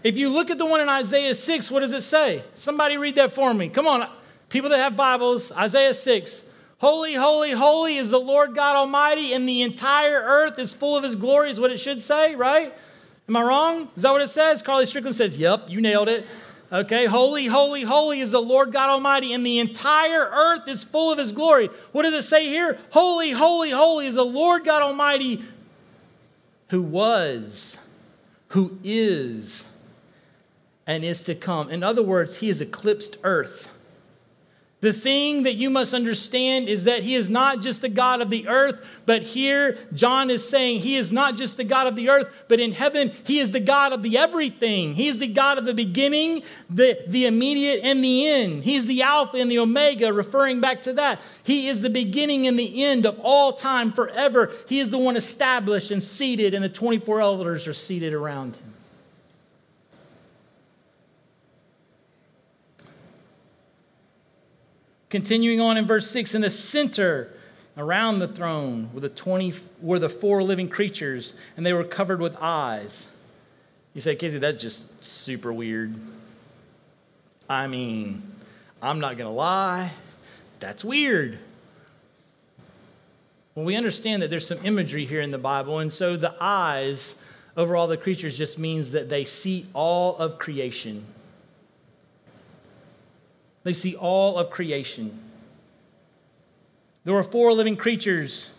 If 0.03 0.17
you 0.17 0.29
look 0.29 0.49
at 0.49 0.57
the 0.57 0.65
one 0.65 0.81
in 0.81 0.89
Isaiah 0.89 1.35
6, 1.35 1.71
what 1.71 1.81
does 1.81 1.93
it 1.93 2.01
say? 2.01 2.43
Somebody 2.53 2.97
read 2.97 3.15
that 3.15 3.31
for 3.31 3.53
me. 3.53 3.69
Come 3.69 3.87
on. 3.87 4.09
People 4.49 4.69
that 4.71 4.79
have 4.79 4.95
Bibles, 4.95 5.51
Isaiah 5.51 5.93
6. 5.93 6.43
Holy, 6.79 7.13
holy, 7.13 7.51
holy 7.51 7.95
is 7.95 8.09
the 8.09 8.19
Lord 8.19 8.55
God 8.55 8.75
Almighty, 8.75 9.33
and 9.33 9.47
the 9.47 9.61
entire 9.61 10.21
earth 10.21 10.59
is 10.59 10.73
full 10.73 10.97
of 10.97 11.03
his 11.03 11.15
glory, 11.15 11.49
is 11.49 11.59
what 11.59 11.71
it 11.71 11.79
should 11.79 12.01
say, 12.01 12.35
right? 12.35 12.73
Am 13.27 13.35
I 13.37 13.41
wrong? 13.41 13.89
Is 13.95 14.03
that 14.03 14.11
what 14.11 14.21
it 14.21 14.27
says? 14.27 14.61
Carly 14.61 14.85
Strickland 14.85 15.15
says, 15.15 15.37
Yep, 15.37 15.69
you 15.69 15.81
nailed 15.81 16.09
it. 16.09 16.25
Okay, 16.71 17.05
holy, 17.05 17.45
holy, 17.45 17.83
holy 17.83 18.19
is 18.19 18.31
the 18.31 18.41
Lord 18.41 18.71
God 18.71 18.89
Almighty, 18.89 19.31
and 19.31 19.45
the 19.45 19.59
entire 19.59 20.25
earth 20.25 20.67
is 20.67 20.83
full 20.83 21.11
of 21.11 21.19
His 21.19 21.31
glory. 21.31 21.69
What 21.91 22.03
does 22.03 22.13
it 22.13 22.23
say 22.23 22.47
here? 22.47 22.79
Holy, 22.91 23.31
holy, 23.31 23.69
holy 23.69 24.07
is 24.07 24.15
the 24.15 24.25
Lord 24.25 24.65
God 24.65 24.81
Almighty 24.81 25.43
who 26.73 26.81
was, 26.81 27.77
who 28.49 28.79
is, 28.83 29.67
and 30.87 31.03
is 31.03 31.21
to 31.21 31.35
come. 31.35 31.69
In 31.69 31.83
other 31.83 32.01
words, 32.01 32.37
He 32.37 32.47
has 32.47 32.61
eclipsed 32.61 33.17
earth. 33.23 33.69
The 34.83 34.91
thing 34.91 35.43
that 35.43 35.53
you 35.53 35.69
must 35.69 35.93
understand 35.93 36.67
is 36.67 36.83
that 36.83 37.03
he 37.03 37.15
is 37.15 37.29
not 37.29 37.61
just 37.61 37.81
the 37.81 37.87
God 37.87 38.19
of 38.19 38.29
the 38.29 38.49
earth, 38.49 38.85
but 39.05 39.21
here 39.21 39.77
John 39.93 40.29
is 40.29 40.45
saying 40.45 40.81
he 40.81 40.97
is 40.97 41.09
not 41.09 41.37
just 41.37 41.55
the 41.55 41.63
God 41.63 41.87
of 41.87 41.95
the 41.95 42.09
earth, 42.09 42.27
but 42.49 42.59
in 42.59 42.73
heaven 42.73 43.13
he 43.23 43.39
is 43.39 43.51
the 43.51 43.61
God 43.61 43.93
of 43.93 44.03
the 44.03 44.17
everything. 44.17 44.95
He 44.95 45.07
is 45.07 45.19
the 45.19 45.27
God 45.27 45.57
of 45.57 45.63
the 45.63 45.73
beginning, 45.73 46.43
the, 46.69 47.01
the 47.07 47.27
immediate, 47.27 47.79
and 47.81 48.03
the 48.03 48.27
end. 48.27 48.65
He's 48.65 48.85
the 48.85 49.03
Alpha 49.03 49.37
and 49.37 49.49
the 49.49 49.59
Omega, 49.59 50.11
referring 50.11 50.59
back 50.59 50.81
to 50.81 50.91
that. 50.91 51.21
He 51.43 51.69
is 51.69 51.79
the 51.79 51.89
beginning 51.89 52.45
and 52.45 52.59
the 52.59 52.83
end 52.83 53.05
of 53.05 53.17
all 53.21 53.53
time 53.53 53.93
forever. 53.93 54.51
He 54.67 54.81
is 54.81 54.89
the 54.89 54.97
one 54.97 55.15
established 55.15 55.91
and 55.91 56.03
seated, 56.03 56.53
and 56.53 56.61
the 56.61 56.67
24 56.67 57.21
elders 57.21 57.69
are 57.69 57.73
seated 57.73 58.11
around 58.11 58.57
him. 58.57 58.72
Continuing 65.13 65.61
on 65.61 65.77
in 65.77 65.85
verse 65.85 66.09
6, 66.09 66.33
in 66.33 66.41
the 66.41 66.49
center 66.49 67.31
around 67.77 68.17
the 68.17 68.27
throne 68.27 68.89
were 68.95 68.99
the 68.99 69.09
20 69.09 69.53
were 69.79 69.99
the 69.99 70.09
four 70.09 70.41
living 70.41 70.67
creatures, 70.67 71.35
and 71.55 71.63
they 71.63 71.71
were 71.71 71.83
covered 71.83 72.19
with 72.19 72.35
eyes. 72.41 73.05
You 73.93 74.01
say, 74.01 74.15
Casey, 74.15 74.39
that's 74.39 74.59
just 74.59 75.03
super 75.03 75.53
weird. 75.53 75.93
I 77.47 77.67
mean, 77.67 78.23
I'm 78.81 78.99
not 78.99 79.19
gonna 79.19 79.31
lie, 79.31 79.91
that's 80.59 80.83
weird. 80.83 81.37
Well, 83.53 83.65
we 83.65 83.75
understand 83.75 84.23
that 84.23 84.31
there's 84.31 84.47
some 84.47 84.65
imagery 84.65 85.05
here 85.05 85.21
in 85.21 85.29
the 85.29 85.37
Bible, 85.37 85.77
and 85.77 85.93
so 85.93 86.17
the 86.17 86.33
eyes 86.41 87.17
over 87.55 87.75
all 87.75 87.85
the 87.85 87.97
creatures 87.97 88.35
just 88.35 88.57
means 88.57 88.93
that 88.93 89.09
they 89.09 89.25
see 89.25 89.67
all 89.75 90.17
of 90.17 90.39
creation. 90.39 91.05
They 93.63 93.73
see 93.73 93.95
all 93.95 94.37
of 94.37 94.49
creation. 94.49 95.19
There 97.03 97.13
were 97.13 97.23
four 97.23 97.53
living 97.53 97.75
creatures 97.75 98.51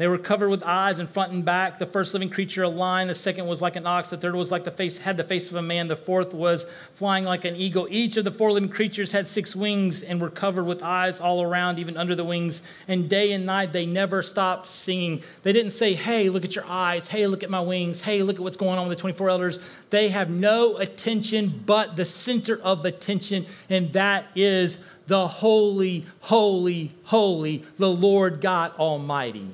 They 0.00 0.08
were 0.08 0.16
covered 0.16 0.48
with 0.48 0.62
eyes 0.62 0.98
in 0.98 1.08
front 1.08 1.30
and 1.30 1.44
back. 1.44 1.78
The 1.78 1.84
first 1.84 2.14
living 2.14 2.30
creature, 2.30 2.62
a 2.62 2.70
lion. 2.70 3.08
The 3.08 3.14
second 3.14 3.46
was 3.46 3.60
like 3.60 3.76
an 3.76 3.86
ox. 3.86 4.08
The 4.08 4.16
third 4.16 4.34
was 4.34 4.50
like 4.50 4.64
the 4.64 4.70
face, 4.70 4.96
had 4.96 5.18
the 5.18 5.24
face 5.24 5.50
of 5.50 5.56
a 5.56 5.60
man. 5.62 5.88
The 5.88 5.94
fourth 5.94 6.32
was 6.32 6.64
flying 6.94 7.24
like 7.24 7.44
an 7.44 7.54
eagle. 7.54 7.86
Each 7.90 8.16
of 8.16 8.24
the 8.24 8.30
four 8.30 8.50
living 8.50 8.70
creatures 8.70 9.12
had 9.12 9.28
six 9.28 9.54
wings 9.54 10.02
and 10.02 10.18
were 10.18 10.30
covered 10.30 10.64
with 10.64 10.82
eyes 10.82 11.20
all 11.20 11.42
around, 11.42 11.78
even 11.78 11.98
under 11.98 12.14
the 12.14 12.24
wings. 12.24 12.62
And 12.88 13.10
day 13.10 13.32
and 13.32 13.44
night 13.44 13.74
they 13.74 13.84
never 13.84 14.22
stopped 14.22 14.70
singing. 14.70 15.22
They 15.42 15.52
didn't 15.52 15.72
say, 15.72 15.92
Hey, 15.92 16.30
look 16.30 16.46
at 16.46 16.54
your 16.56 16.64
eyes. 16.66 17.08
Hey, 17.08 17.26
look 17.26 17.42
at 17.42 17.50
my 17.50 17.60
wings. 17.60 18.00
Hey, 18.00 18.22
look 18.22 18.36
at 18.36 18.42
what's 18.42 18.56
going 18.56 18.78
on 18.78 18.88
with 18.88 18.96
the 18.96 19.02
24 19.02 19.28
elders. 19.28 19.58
They 19.90 20.08
have 20.08 20.30
no 20.30 20.78
attention 20.78 21.62
but 21.66 21.96
the 21.96 22.06
center 22.06 22.58
of 22.62 22.86
attention, 22.86 23.44
and 23.68 23.92
that 23.92 24.28
is 24.34 24.82
the 25.08 25.28
holy, 25.28 26.06
holy, 26.20 26.92
holy, 27.04 27.66
the 27.76 27.90
Lord 27.90 28.40
God 28.40 28.72
Almighty. 28.78 29.50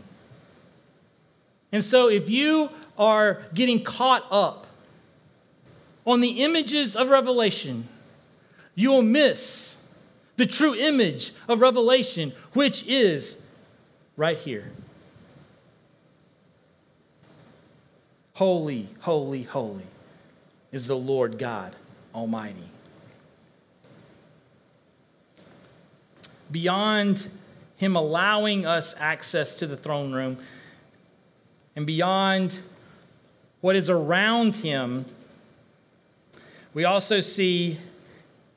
And 1.73 1.83
so, 1.83 2.09
if 2.09 2.31
you 2.31 2.71
are 2.99 3.43
getting 3.55 3.83
caught 3.83 4.25
up 4.31 4.67
on 6.07 6.21
the 6.21 6.43
images 6.43 6.97
of 6.97 7.11
Revelation, 7.11 7.89
you 8.75 8.91
will 8.91 9.03
miss 9.03 9.77
the 10.37 10.47
true 10.47 10.75
image 10.75 11.33
of 11.49 11.61
Revelation, 11.61 12.33
which 12.53 12.87
is 12.87 13.39
right 14.17 14.37
here. 14.37 14.71
Holy, 18.35 18.89
holy, 19.01 19.45
holy 19.45 19.87
is 20.71 20.87
the 20.87 20.97
Lord 20.97 21.39
God 21.39 21.75
Almighty. 22.15 22.69
Beyond 26.51 27.29
Him 27.77 27.97
allowing 27.97 28.67
us 28.67 28.95
access 28.99 29.55
to 29.57 29.67
the 29.67 29.77
throne 29.77 30.13
room, 30.13 30.37
and 31.77 31.87
beyond 31.87 32.59
what 33.61 33.77
is 33.77 33.91
around 33.91 34.57
him, 34.57 35.05
we 36.73 36.85
also 36.85 37.21
see 37.21 37.79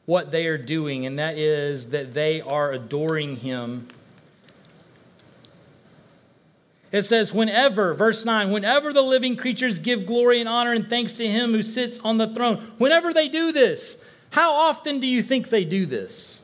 what 0.05 0.31
they 0.31 0.47
are 0.47 0.57
doing, 0.57 1.05
and 1.05 1.19
that 1.19 1.37
is 1.37 1.89
that 1.89 2.13
they 2.13 2.41
are 2.41 2.71
adoring 2.71 3.35
him. 3.35 3.87
It 6.91 7.03
says, 7.03 7.33
whenever, 7.33 7.93
verse 7.93 8.25
9, 8.25 8.49
whenever 8.49 8.91
the 8.91 9.03
living 9.03 9.35
creatures 9.35 9.77
give 9.77 10.07
glory 10.07 10.39
and 10.39 10.49
honor 10.49 10.73
and 10.73 10.89
thanks 10.89 11.13
to 11.13 11.27
him 11.27 11.51
who 11.51 11.61
sits 11.61 11.99
on 11.99 12.17
the 12.17 12.27
throne, 12.27 12.55
whenever 12.79 13.13
they 13.13 13.27
do 13.27 13.51
this, 13.51 14.03
how 14.31 14.51
often 14.53 14.99
do 14.99 15.05
you 15.05 15.21
think 15.21 15.49
they 15.49 15.63
do 15.63 15.85
this? 15.85 16.41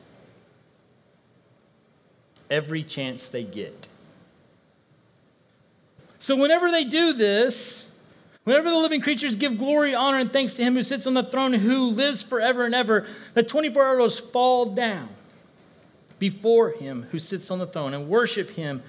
Every 2.48 2.84
chance 2.84 3.26
they 3.26 3.42
get. 3.42 3.88
So, 6.26 6.34
whenever 6.34 6.72
they 6.72 6.82
do 6.82 7.12
this, 7.12 7.88
whenever 8.42 8.68
the 8.68 8.76
living 8.76 9.00
creatures 9.00 9.36
give 9.36 9.58
glory, 9.58 9.94
honor, 9.94 10.18
and 10.18 10.32
thanks 10.32 10.54
to 10.54 10.64
him 10.64 10.74
who 10.74 10.82
sits 10.82 11.06
on 11.06 11.14
the 11.14 11.22
throne, 11.22 11.52
who 11.52 11.84
lives 11.84 12.20
forever 12.20 12.64
and 12.64 12.74
ever, 12.74 13.06
the 13.34 13.44
24 13.44 13.90
elders 13.90 14.18
fall 14.18 14.66
down 14.66 15.08
before 16.18 16.70
him 16.70 17.06
who 17.12 17.20
sits 17.20 17.48
on 17.48 17.60
the 17.60 17.66
throne 17.68 17.94
and 17.94 18.08
worship 18.08 18.50
him 18.50 18.82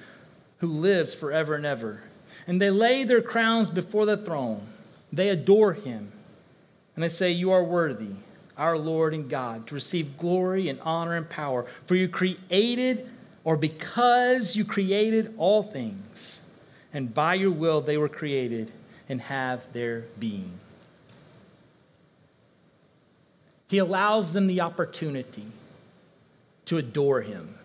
who 0.61 0.67
lives 0.67 1.13
forever 1.13 1.53
and 1.53 1.63
ever. 1.63 2.01
And 2.47 2.59
they 2.59 2.71
lay 2.71 3.03
their 3.03 3.21
crowns 3.21 3.69
before 3.69 4.07
the 4.07 4.17
throne. 4.17 4.65
They 5.13 5.29
adore 5.29 5.73
him. 5.73 6.11
And 6.95 7.03
they 7.03 7.09
say, 7.09 7.29
You 7.29 7.51
are 7.51 7.63
worthy, 7.63 8.15
our 8.57 8.79
Lord 8.79 9.13
and 9.13 9.29
God, 9.29 9.67
to 9.67 9.75
receive 9.75 10.17
glory 10.17 10.69
and 10.69 10.79
honor 10.81 11.15
and 11.15 11.29
power. 11.29 11.67
For 11.85 11.93
you 11.93 12.09
created, 12.09 13.07
or 13.43 13.57
because 13.57 14.55
you 14.55 14.65
created 14.65 15.35
all 15.37 15.61
things 15.61 16.41
and 16.93 17.13
by 17.13 17.35
your 17.35 17.51
will 17.51 17.81
they 17.81 17.97
were 17.97 18.09
created 18.09 18.71
and 19.09 19.21
have 19.21 19.71
their 19.73 20.05
being. 20.19 20.59
He 23.67 23.77
allows 23.77 24.33
them 24.33 24.47
the 24.47 24.61
opportunity 24.61 25.47
to 26.65 26.77
adore 26.77 27.21
him. 27.21 27.55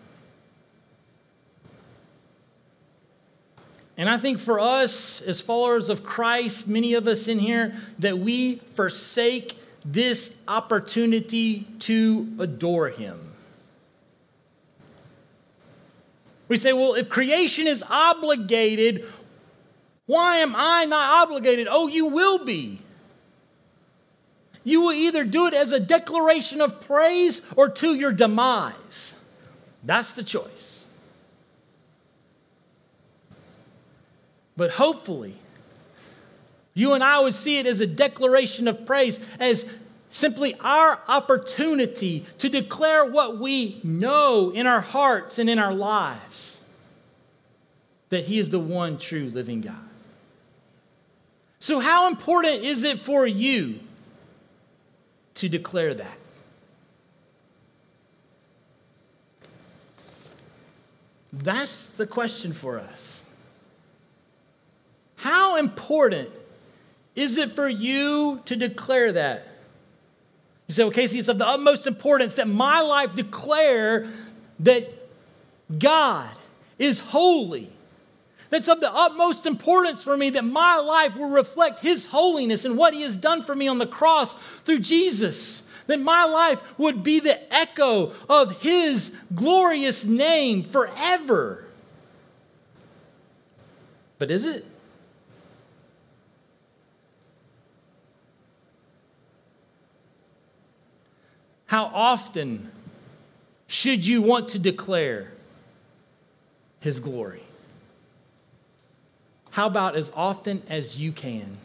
And 3.95 4.09
I 4.09 4.17
think 4.17 4.39
for 4.39 4.59
us, 4.59 5.21
as 5.21 5.39
followers 5.39 5.89
of 5.89 6.03
Christ, 6.03 6.67
many 6.67 6.93
of 6.93 7.07
us 7.07 7.27
in 7.27 7.39
here, 7.39 7.75
that 7.99 8.17
we 8.17 8.55
forsake 8.55 9.55
this 9.85 10.37
opportunity 10.47 11.67
to 11.79 12.27
adore 12.39 12.89
him. 12.89 13.32
We 16.53 16.57
say, 16.57 16.71
well, 16.71 16.93
if 16.93 17.09
creation 17.09 17.65
is 17.65 17.83
obligated, 17.89 19.07
why 20.05 20.37
am 20.37 20.53
I 20.55 20.85
not 20.85 21.23
obligated? 21.23 21.67
Oh, 21.67 21.87
you 21.87 22.05
will 22.05 22.45
be. 22.45 22.77
You 24.63 24.81
will 24.81 24.91
either 24.91 25.23
do 25.23 25.47
it 25.47 25.55
as 25.55 25.71
a 25.71 25.79
declaration 25.79 26.61
of 26.61 26.79
praise 26.85 27.41
or 27.55 27.69
to 27.69 27.95
your 27.95 28.11
demise. 28.11 29.15
That's 29.83 30.13
the 30.13 30.21
choice. 30.21 30.85
But 34.55 34.73
hopefully, 34.73 35.33
you 36.75 36.93
and 36.93 37.03
I 37.03 37.19
would 37.19 37.33
see 37.33 37.57
it 37.57 37.65
as 37.65 37.79
a 37.79 37.87
declaration 37.87 38.67
of 38.67 38.85
praise, 38.85 39.19
as 39.39 39.65
simply 40.13 40.53
our 40.59 40.99
opportunity 41.07 42.23
to 42.37 42.47
declare 42.47 43.03
what 43.03 43.39
we 43.39 43.79
know 43.83 44.51
in 44.51 44.67
our 44.67 44.79
hearts 44.79 45.39
and 45.39 45.49
in 45.49 45.57
our 45.57 45.73
lives 45.73 46.61
that 48.09 48.25
He 48.25 48.37
is 48.37 48.51
the 48.51 48.59
one 48.59 48.99
true 48.99 49.25
living 49.25 49.61
God. 49.61 49.89
So, 51.57 51.79
how 51.79 52.07
important 52.07 52.63
is 52.63 52.83
it 52.83 52.99
for 52.99 53.25
you 53.25 53.79
to 55.33 55.49
declare 55.49 55.95
that? 55.95 56.17
That's 61.31 61.97
the 61.97 62.05
question 62.05 62.53
for 62.53 62.77
us. 62.77 63.23
How 65.15 65.57
important 65.57 66.29
is 67.15 67.39
it 67.39 67.53
for 67.53 67.67
you 67.67 68.43
to 68.45 68.55
declare 68.55 69.11
that? 69.13 69.47
You 70.67 70.73
say, 70.73 70.83
okay, 70.85 71.07
see, 71.07 71.19
it's 71.19 71.27
of 71.27 71.37
the 71.37 71.47
utmost 71.47 71.87
importance 71.87 72.35
that 72.35 72.47
my 72.47 72.81
life 72.81 73.15
declare 73.15 74.07
that 74.59 74.89
God 75.77 76.29
is 76.77 76.99
holy 76.99 77.73
that's 78.53 78.67
of 78.67 78.81
the 78.81 78.93
utmost 78.93 79.47
importance 79.47 80.03
for 80.03 80.15
me 80.15 80.29
that 80.29 80.45
my 80.45 80.75
life 80.75 81.17
will 81.17 81.31
reflect 81.31 81.79
His 81.79 82.05
holiness 82.05 82.65
and 82.65 82.77
what 82.77 82.93
He 82.93 83.01
has 83.01 83.17
done 83.17 83.41
for 83.41 83.55
me 83.55 83.67
on 83.67 83.79
the 83.79 83.87
cross 83.87 84.35
through 84.35 84.77
Jesus. 84.77 85.63
That 85.87 85.99
my 85.99 86.23
life 86.25 86.61
would 86.77 87.01
be 87.01 87.19
the 87.19 87.51
echo 87.51 88.13
of 88.29 88.61
His 88.61 89.17
glorious 89.33 90.05
name 90.05 90.61
forever. 90.61 91.65
But 94.19 94.29
is 94.29 94.45
it? 94.45 94.67
How 101.73 101.85
often 101.85 102.69
should 103.65 104.05
you 104.05 104.21
want 104.21 104.49
to 104.49 104.59
declare 104.59 105.31
His 106.81 106.99
glory? 106.99 107.41
How 109.49 109.65
about 109.65 109.95
as 109.95 110.11
often 110.15 110.61
as 110.69 111.01
you 111.01 111.11
can? 111.11 111.57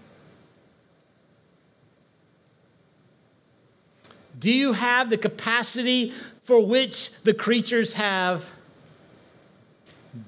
Do 4.38 4.51
you 4.51 4.73
have 4.73 5.11
the 5.11 5.18
capacity 5.18 6.14
for 6.42 6.64
which 6.64 7.12
the 7.25 7.35
creatures 7.35 7.92
have 7.92 8.51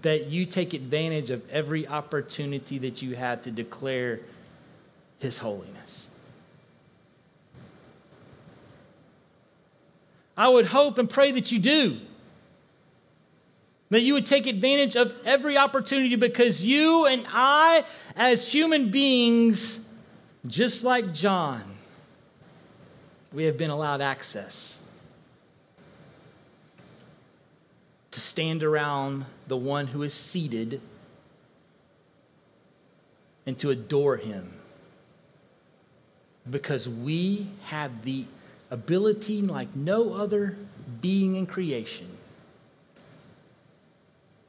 that 0.02 0.26
you 0.26 0.44
take 0.44 0.74
advantage 0.74 1.30
of 1.30 1.48
every 1.48 1.88
opportunity 1.88 2.76
that 2.76 3.00
you 3.00 3.16
have 3.16 3.40
to 3.40 3.50
declare 3.50 4.20
His 5.20 5.38
holiness? 5.38 6.09
I 10.36 10.48
would 10.48 10.66
hope 10.66 10.98
and 10.98 11.08
pray 11.08 11.32
that 11.32 11.52
you 11.52 11.58
do. 11.58 11.98
That 13.90 14.02
you 14.02 14.14
would 14.14 14.26
take 14.26 14.46
advantage 14.46 14.94
of 14.94 15.14
every 15.24 15.58
opportunity 15.58 16.16
because 16.16 16.64
you 16.64 17.06
and 17.06 17.26
I, 17.28 17.84
as 18.14 18.52
human 18.52 18.90
beings, 18.90 19.84
just 20.46 20.84
like 20.84 21.12
John, 21.12 21.64
we 23.32 23.44
have 23.44 23.58
been 23.58 23.70
allowed 23.70 24.00
access 24.00 24.78
to 28.10 28.20
stand 28.20 28.62
around 28.62 29.24
the 29.46 29.56
one 29.56 29.88
who 29.88 30.02
is 30.02 30.14
seated 30.14 30.80
and 33.46 33.58
to 33.58 33.70
adore 33.70 34.16
him 34.16 34.52
because 36.48 36.88
we 36.88 37.46
have 37.64 38.04
the 38.04 38.26
ability 38.70 39.42
like 39.42 39.74
no 39.74 40.14
other 40.14 40.56
being 41.00 41.36
in 41.36 41.46
creation 41.46 42.08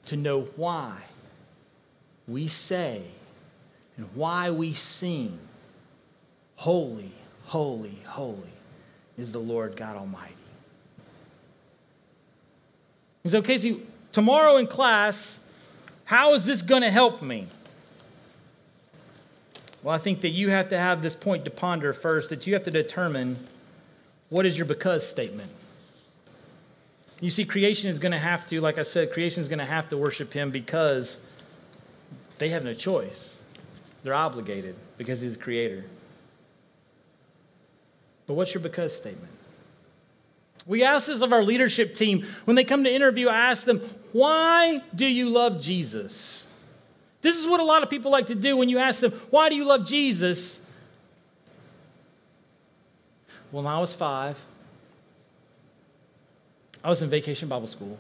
to 0.05 0.15
know 0.15 0.41
why 0.55 0.93
we 2.27 2.47
say 2.47 3.03
and 3.97 4.07
why 4.15 4.49
we 4.49 4.73
sing, 4.73 5.39
Holy, 6.57 7.11
holy, 7.45 7.97
holy 8.07 8.53
is 9.17 9.31
the 9.31 9.39
Lord 9.39 9.75
God 9.75 9.95
Almighty. 9.95 10.35
He 13.23 13.35
okay, 13.35 13.57
see, 13.57 13.81
tomorrow 14.11 14.57
in 14.57 14.67
class, 14.67 15.39
how 16.05 16.33
is 16.33 16.45
this 16.45 16.61
going 16.61 16.81
to 16.81 16.91
help 16.91 17.21
me? 17.21 17.47
Well, 19.83 19.95
I 19.95 19.97
think 19.97 20.21
that 20.21 20.29
you 20.29 20.49
have 20.49 20.69
to 20.69 20.77
have 20.77 21.01
this 21.01 21.15
point 21.15 21.45
to 21.45 21.51
ponder 21.51 21.93
first, 21.93 22.29
that 22.29 22.45
you 22.45 22.53
have 22.53 22.63
to 22.63 22.71
determine 22.71 23.47
what 24.31 24.45
is 24.45 24.57
your 24.57 24.65
because 24.65 25.05
statement. 25.05 25.51
You 27.19 27.29
see, 27.29 27.45
creation 27.45 27.91
is 27.91 27.99
going 27.99 28.13
to 28.13 28.17
have 28.17 28.47
to, 28.47 28.59
like 28.61 28.79
I 28.79 28.81
said, 28.81 29.11
creation 29.11 29.41
is 29.41 29.47
going 29.47 29.59
to 29.59 29.65
have 29.65 29.89
to 29.89 29.97
worship 29.97 30.33
him 30.33 30.49
because 30.49 31.19
they 32.39 32.49
have 32.49 32.63
no 32.63 32.73
choice. 32.73 33.43
They're 34.03 34.15
obligated 34.15 34.75
because 34.97 35.21
he's 35.21 35.37
the 35.37 35.43
creator. 35.43 35.83
But 38.25 38.33
what's 38.33 38.53
your 38.53 38.63
because 38.63 38.95
statement? 38.95 39.31
We 40.65 40.83
ask 40.83 41.07
this 41.07 41.21
of 41.21 41.33
our 41.33 41.43
leadership 41.43 41.93
team. 41.93 42.25
When 42.45 42.55
they 42.55 42.63
come 42.63 42.83
to 42.85 42.91
interview, 42.91 43.27
I 43.27 43.51
ask 43.51 43.65
them, 43.65 43.79
Why 44.13 44.81
do 44.95 45.05
you 45.05 45.27
love 45.29 45.59
Jesus? 45.59 46.47
This 47.21 47.37
is 47.37 47.47
what 47.47 47.59
a 47.59 47.63
lot 47.63 47.83
of 47.83 47.89
people 47.89 48.11
like 48.11 48.27
to 48.27 48.35
do 48.35 48.55
when 48.55 48.69
you 48.69 48.77
ask 48.77 49.01
them, 49.01 49.11
Why 49.29 49.49
do 49.49 49.55
you 49.55 49.65
love 49.65 49.85
Jesus? 49.85 50.65
When 53.51 53.67
I 53.67 53.79
was 53.79 53.93
five, 53.93 54.43
I 56.83 56.89
was 56.89 57.01
in 57.01 57.09
vacation 57.09 57.47
Bible 57.47 57.67
school. 57.67 57.97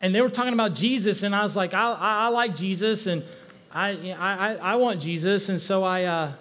And 0.00 0.14
they 0.14 0.22
were 0.22 0.30
talking 0.30 0.52
about 0.52 0.74
Jesus, 0.74 1.24
and 1.24 1.34
I 1.34 1.42
was 1.42 1.56
like, 1.56 1.74
I, 1.74 1.92
I, 1.92 2.26
I 2.26 2.28
like 2.28 2.54
Jesus, 2.54 3.06
and 3.06 3.24
I, 3.72 4.14
I, 4.18 4.54
I 4.54 4.76
want 4.76 5.00
Jesus. 5.00 5.48
And 5.48 5.60
so 5.60 5.82
I, 5.82 6.04
uh, 6.04 6.32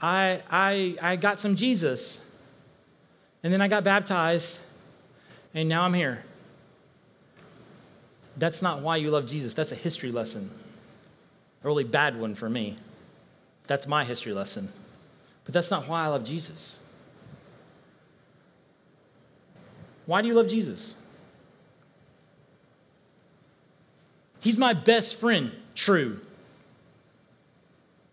I, 0.00 0.42
I, 0.50 0.96
I 1.00 1.16
got 1.16 1.38
some 1.38 1.54
Jesus. 1.54 2.20
And 3.42 3.52
then 3.52 3.60
I 3.60 3.68
got 3.68 3.84
baptized, 3.84 4.60
and 5.54 5.68
now 5.68 5.84
I'm 5.84 5.94
here. 5.94 6.24
That's 8.36 8.62
not 8.62 8.80
why 8.80 8.96
you 8.96 9.10
love 9.10 9.26
Jesus. 9.26 9.54
That's 9.54 9.72
a 9.72 9.76
history 9.76 10.10
lesson. 10.10 10.50
A 11.62 11.66
really 11.66 11.84
bad 11.84 12.18
one 12.18 12.34
for 12.34 12.50
me. 12.50 12.76
That's 13.66 13.86
my 13.86 14.04
history 14.04 14.32
lesson. 14.32 14.72
But 15.50 15.54
that's 15.54 15.70
not 15.72 15.88
why 15.88 16.04
I 16.04 16.06
love 16.06 16.22
Jesus. 16.22 16.78
Why 20.06 20.22
do 20.22 20.28
you 20.28 20.34
love 20.34 20.46
Jesus? 20.46 20.96
He's 24.38 24.56
my 24.56 24.74
best 24.74 25.18
friend, 25.18 25.50
true. 25.74 26.20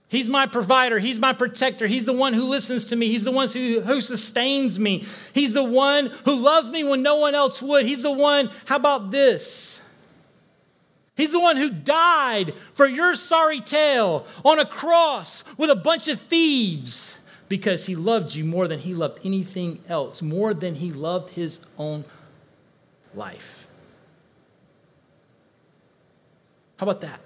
He's 0.08 0.28
my 0.28 0.48
provider. 0.48 0.98
He's 0.98 1.20
my 1.20 1.32
protector. 1.32 1.86
He's 1.86 2.06
the 2.06 2.14
one 2.14 2.34
who 2.34 2.42
listens 2.42 2.88
to 2.88 2.96
me. 2.96 3.06
He's 3.10 3.24
the 3.24 3.32
one 3.32 3.48
who, 3.50 3.82
who 3.82 4.02
sustains 4.02 4.80
me. 4.80 5.06
He's 5.32 5.54
the 5.54 5.64
one 5.64 6.08
who 6.26 6.34
loves 6.34 6.72
me 6.72 6.84
when 6.84 7.04
no 7.04 7.18
one 7.18 7.36
else 7.36 7.62
would. 7.62 7.86
He's 7.86 8.02
the 8.02 8.12
one, 8.12 8.50
how 8.66 8.78
about 8.78 9.12
this? 9.12 9.80
He's 11.16 11.34
the 11.34 11.40
one 11.40 11.58
who 11.58 11.70
died 11.70 12.56
for 12.74 12.88
your 12.88 13.14
sorry 13.14 13.62
tail 13.62 14.26
on 14.44 14.58
a 14.58 14.66
cross 14.66 15.44
with 15.56 15.70
a 15.70 15.76
bunch 15.76 16.08
of 16.08 16.20
thieves 16.20 17.17
because 17.50 17.86
he 17.86 17.96
loved 17.96 18.36
you 18.36 18.44
more 18.44 18.68
than 18.68 18.80
he 18.80 18.94
loved 18.94 19.20
anything 19.24 19.80
else, 19.88 20.22
more 20.22 20.54
than 20.54 20.76
he 20.76 20.92
loved 20.92 21.32
his 21.32 21.62
own 21.78 22.04
life. 23.16 23.68
How 26.78 26.86
about 26.86 27.02
that? 27.02 27.22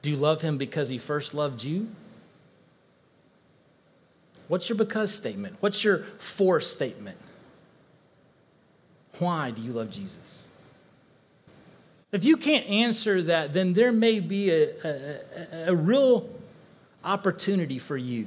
Do 0.00 0.10
you 0.10 0.16
love 0.16 0.40
him 0.42 0.58
because 0.58 0.88
he 0.88 0.98
first 0.98 1.32
loved 1.32 1.62
you? 1.62 1.88
What's 4.48 4.68
your 4.68 4.76
because 4.76 5.14
statement? 5.14 5.56
What's 5.60 5.84
your 5.84 5.98
for 6.18 6.60
statement? 6.60 7.18
Why 9.18 9.50
do 9.50 9.62
you 9.62 9.72
love 9.72 9.90
Jesus? 9.90 10.41
If 12.12 12.26
you 12.26 12.36
can't 12.36 12.66
answer 12.66 13.22
that, 13.22 13.54
then 13.54 13.72
there 13.72 13.90
may 13.90 14.20
be 14.20 14.50
a, 14.50 14.68
a, 14.84 15.64
a, 15.68 15.74
real 15.74 16.28
opportunity 17.02 17.78
for 17.78 17.96
you 17.96 18.26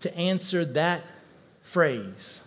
to 0.00 0.14
answer 0.14 0.66
that 0.66 1.02
phrase. 1.62 2.44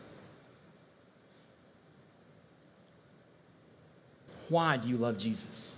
Why 4.48 4.78
do 4.78 4.88
you 4.88 4.98
love 4.98 5.18
Jesus? 5.18 5.78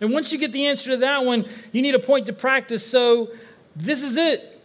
And 0.00 0.12
once 0.12 0.32
you 0.32 0.38
get 0.38 0.50
the 0.50 0.66
answer 0.66 0.90
to 0.90 0.96
that 0.98 1.24
one, 1.24 1.46
you 1.70 1.80
need 1.80 1.94
a 1.94 2.00
point 2.00 2.26
to 2.26 2.32
practice. 2.32 2.84
So 2.84 3.30
this 3.76 4.02
is 4.02 4.16
it. 4.16 4.60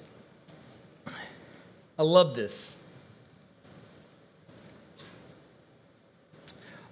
I 1.97 2.01
love 2.01 2.35
this. 2.35 2.78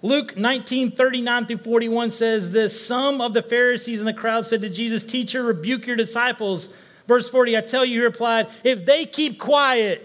Luke 0.02 0.38
19, 0.38 0.92
39 0.92 1.46
through 1.48 1.58
41 1.58 2.12
says 2.12 2.52
this 2.52 2.86
Some 2.86 3.20
of 3.20 3.34
the 3.34 3.42
Pharisees 3.42 4.00
in 4.00 4.06
the 4.06 4.14
crowd 4.14 4.46
said 4.46 4.62
to 4.62 4.70
Jesus, 4.70 5.04
Teacher, 5.04 5.44
rebuke 5.44 5.88
your 5.88 5.96
disciples. 5.96 6.70
Verse 7.08 7.30
40, 7.30 7.58
I 7.58 7.62
tell 7.62 7.86
you, 7.86 8.00
he 8.00 8.06
replied, 8.06 8.48
If 8.64 8.86
they 8.86 9.06
keep 9.06 9.40
quiet, 9.40 10.04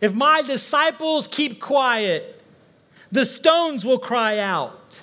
if 0.00 0.14
my 0.14 0.42
disciples 0.46 1.26
keep 1.26 1.60
quiet, 1.60 2.40
the 3.10 3.24
stones 3.24 3.84
will 3.84 3.98
cry 3.98 4.38
out. 4.38 5.00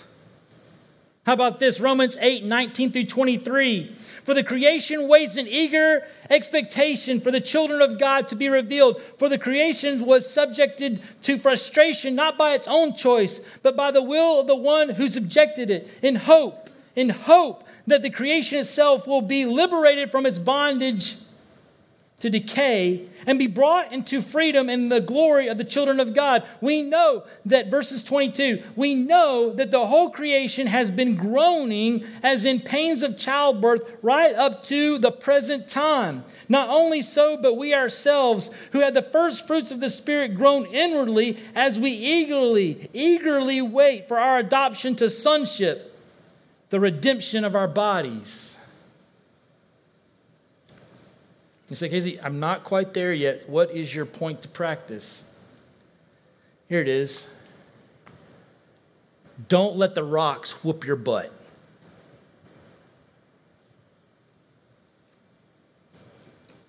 How 1.26 1.34
about 1.34 1.60
this? 1.60 1.80
Romans 1.80 2.18
8, 2.20 2.44
19 2.44 2.92
through 2.92 3.06
23. 3.06 3.96
For 4.24 4.34
the 4.34 4.44
creation 4.44 5.08
waits 5.08 5.38
in 5.38 5.48
eager 5.48 6.08
expectation 6.30 7.20
for 7.20 7.32
the 7.32 7.42
children 7.42 7.82
of 7.82 8.00
God 8.00 8.28
to 8.30 8.36
be 8.36 8.50
revealed. 8.50 9.02
For 9.18 9.28
the 9.28 9.38
creation 9.38 10.06
was 10.06 10.30
subjected 10.30 11.02
to 11.24 11.38
frustration, 11.38 12.16
not 12.16 12.38
by 12.38 12.54
its 12.54 12.68
own 12.68 12.96
choice, 12.96 13.42
but 13.62 13.76
by 13.76 13.92
the 13.92 14.04
will 14.04 14.40
of 14.40 14.48
the 14.48 14.56
one 14.56 14.90
who 14.90 15.10
subjected 15.10 15.70
it, 15.70 15.90
in 16.02 16.16
hope, 16.16 16.70
in 16.96 17.10
hope 17.10 17.64
that 17.88 18.02
the 18.02 18.10
creation 18.10 18.60
itself 18.60 19.08
will 19.08 19.22
be 19.22 19.46
liberated 19.46 20.12
from 20.12 20.26
its 20.26 20.40
bondage 20.40 21.18
to 22.24 22.30
decay 22.30 23.06
and 23.28 23.38
be 23.38 23.48
brought 23.48 23.92
into 23.92 24.22
freedom 24.22 24.70
and 24.70 24.90
the 24.90 25.02
glory 25.02 25.50
of 25.50 25.58
the 25.58 25.64
children 25.66 26.00
of 26.00 26.14
God. 26.14 26.42
We 26.62 26.82
know 26.82 27.26
that, 27.46 27.68
verses 27.68 28.02
22, 28.02 28.64
we 28.78 28.96
know 28.96 29.52
that 29.52 29.72
the 29.72 29.88
whole 29.88 30.10
creation 30.10 30.68
has 30.68 30.90
been 30.90 31.18
groaning 31.18 32.06
as 32.24 32.46
in 32.46 32.62
pains 32.62 33.04
of 33.04 33.18
childbirth 33.18 33.82
right 34.02 34.34
up 34.36 34.64
to 34.64 34.98
the 35.00 35.12
present 35.12 35.68
time. 35.68 36.24
Not 36.48 36.70
only 36.70 37.02
so, 37.02 37.36
but 37.36 37.58
we 37.58 37.74
ourselves, 37.74 38.52
who 38.72 38.80
had 38.80 38.94
the 38.94 39.02
first 39.02 39.46
fruits 39.46 39.72
of 39.72 39.82
the 39.82 39.90
Spirit, 39.90 40.34
groan 40.34 40.66
inwardly 40.68 41.38
as 41.54 41.78
we 41.78 41.90
eagerly, 41.90 42.90
eagerly 42.94 43.62
wait 43.62 44.08
for 44.08 44.18
our 44.18 44.38
adoption 44.38 44.96
to 44.96 45.10
sonship, 45.10 45.94
the 46.70 46.80
redemption 46.80 47.44
of 47.44 47.54
our 47.54 47.68
bodies. 47.68 48.53
You 51.74 51.76
say, 51.76 51.90
Casey, 51.90 52.22
I'm 52.22 52.40
not 52.40 52.64
quite 52.64 52.94
there 52.94 53.12
yet. 53.12 53.50
What 53.50 53.72
is 53.72 53.96
your 53.96 54.06
point 54.06 54.44
to 54.44 54.48
practice? 54.48 55.24
Here 56.70 56.80
it 56.80 56.88
is. 56.88 57.28
Don't 59.50 59.76
let 59.76 59.96
the 59.96 60.04
rocks 60.04 60.64
whoop 60.64 60.86
your 60.86 60.96
butt. 60.96 61.34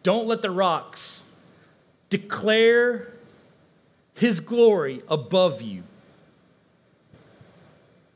Don't 0.02 0.26
let 0.26 0.40
the 0.40 0.50
rocks 0.50 1.24
declare 2.08 3.12
his 4.14 4.40
glory 4.40 5.02
above 5.06 5.60
you. 5.60 5.82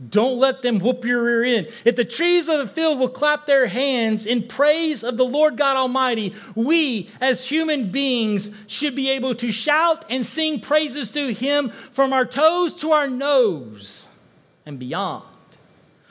Don't 0.06 0.38
let 0.38 0.62
them 0.62 0.78
whoop 0.78 1.04
your 1.04 1.24
rear 1.24 1.42
end. 1.42 1.68
If 1.84 1.96
the 1.96 2.04
trees 2.04 2.48
of 2.48 2.58
the 2.58 2.68
field 2.68 3.00
will 3.00 3.08
clap 3.08 3.46
their 3.46 3.66
hands 3.66 4.26
in 4.26 4.46
praise 4.46 5.02
of 5.02 5.16
the 5.16 5.24
Lord 5.24 5.56
God 5.56 5.76
Almighty, 5.76 6.34
we 6.54 7.10
as 7.20 7.48
human 7.48 7.90
beings 7.90 8.52
should 8.68 8.94
be 8.94 9.10
able 9.10 9.34
to 9.34 9.50
shout 9.50 10.04
and 10.08 10.24
sing 10.24 10.60
praises 10.60 11.10
to 11.12 11.32
Him 11.32 11.70
from 11.70 12.12
our 12.12 12.24
toes 12.24 12.74
to 12.74 12.92
our 12.92 13.08
nose 13.08 14.06
and 14.64 14.78
beyond 14.78 15.24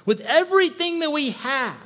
with 0.05 0.19
everything 0.21 0.99
that 0.99 1.11
we 1.11 1.31
have. 1.31 1.85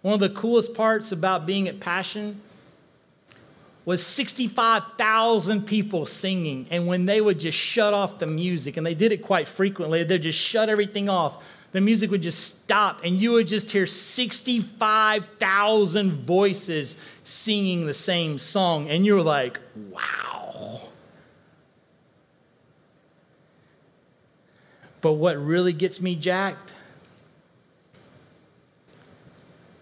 One 0.00 0.14
of 0.14 0.20
the 0.20 0.30
coolest 0.30 0.72
parts 0.72 1.12
about 1.12 1.44
being 1.44 1.68
at 1.68 1.80
Passion 1.80 2.40
was 3.88 4.04
65,000 4.04 5.66
people 5.66 6.04
singing. 6.04 6.66
And 6.70 6.86
when 6.86 7.06
they 7.06 7.22
would 7.22 7.40
just 7.40 7.56
shut 7.56 7.94
off 7.94 8.18
the 8.18 8.26
music, 8.26 8.76
and 8.76 8.84
they 8.84 8.92
did 8.92 9.12
it 9.12 9.22
quite 9.22 9.48
frequently, 9.48 10.04
they'd 10.04 10.20
just 10.20 10.38
shut 10.38 10.68
everything 10.68 11.08
off. 11.08 11.42
the 11.72 11.80
music 11.80 12.10
would 12.10 12.20
just 12.20 12.40
stop 12.40 13.00
and 13.02 13.16
you 13.16 13.32
would 13.32 13.48
just 13.48 13.70
hear 13.70 13.86
65,000 13.86 16.12
voices 16.12 17.02
singing 17.24 17.86
the 17.86 17.94
same 17.94 18.38
song. 18.38 18.90
And 18.90 19.06
you 19.06 19.14
were 19.14 19.22
like, 19.22 19.58
wow. 19.74 20.90
But 25.00 25.14
what 25.14 25.38
really 25.38 25.72
gets 25.72 26.02
me 26.02 26.14
jacked 26.14 26.74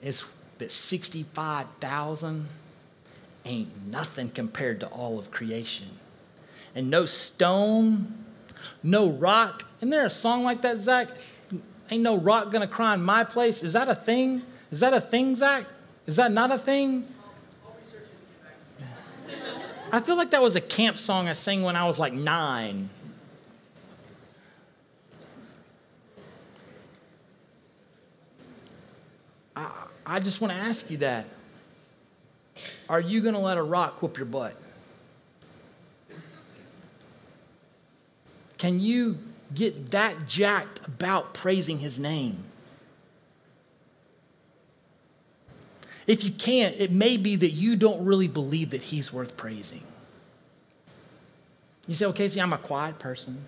is 0.00 0.24
that 0.58 0.70
65,000 0.70 2.46
ain't 3.46 3.86
nothing 3.86 4.28
compared 4.28 4.80
to 4.80 4.86
all 4.88 5.18
of 5.18 5.30
creation. 5.30 5.88
And 6.74 6.90
no 6.90 7.06
stone, 7.06 8.24
no 8.82 9.08
rock. 9.08 9.64
Isn't 9.78 9.90
there 9.90 10.04
a 10.04 10.10
song 10.10 10.44
like 10.44 10.62
that, 10.62 10.78
Zach? 10.78 11.08
Ain't 11.90 12.02
no 12.02 12.18
rock 12.18 12.50
gonna 12.50 12.66
cry 12.66 12.94
in 12.94 13.02
my 13.02 13.24
place. 13.24 13.62
Is 13.62 13.72
that 13.72 13.88
a 13.88 13.94
thing? 13.94 14.42
Is 14.70 14.80
that 14.80 14.92
a 14.92 15.00
thing, 15.00 15.34
Zach? 15.34 15.64
Is 16.06 16.16
that 16.16 16.32
not 16.32 16.50
a 16.50 16.58
thing? 16.58 17.06
I 19.92 20.00
feel 20.00 20.16
like 20.16 20.30
that 20.30 20.42
was 20.42 20.56
a 20.56 20.60
camp 20.60 20.98
song 20.98 21.28
I 21.28 21.32
sang 21.32 21.62
when 21.62 21.76
I 21.76 21.86
was 21.86 21.98
like 21.98 22.12
nine. 22.12 22.90
I, 29.54 29.70
I 30.04 30.18
just 30.18 30.40
want 30.40 30.52
to 30.52 30.58
ask 30.58 30.90
you 30.90 30.96
that. 30.98 31.26
Are 32.88 33.00
you 33.00 33.20
going 33.20 33.34
to 33.34 33.40
let 33.40 33.58
a 33.58 33.62
rock 33.62 34.00
whoop 34.02 34.16
your 34.16 34.26
butt? 34.26 34.56
Can 38.58 38.80
you 38.80 39.18
get 39.54 39.90
that 39.90 40.26
jacked 40.26 40.86
about 40.86 41.34
praising 41.34 41.78
his 41.78 41.98
name? 41.98 42.44
If 46.06 46.24
you 46.24 46.30
can't, 46.30 46.76
it 46.78 46.92
may 46.92 47.16
be 47.16 47.36
that 47.36 47.50
you 47.50 47.76
don't 47.76 48.04
really 48.04 48.28
believe 48.28 48.70
that 48.70 48.82
he's 48.82 49.12
worth 49.12 49.36
praising. 49.36 49.82
You 51.86 51.94
say, 51.94 52.06
okay, 52.06 52.28
see, 52.28 52.40
I'm 52.40 52.52
a 52.52 52.58
quiet 52.58 52.98
person. 52.98 53.44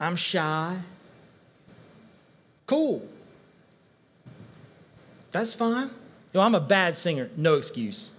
I'm 0.00 0.16
shy. 0.16 0.78
Cool. 2.66 3.08
That's 5.32 5.54
fine. 5.54 5.90
Know, 6.34 6.40
I'm 6.40 6.54
a 6.54 6.60
bad 6.60 6.96
singer, 6.96 7.30
no 7.36 7.54
excuse. 7.54 8.10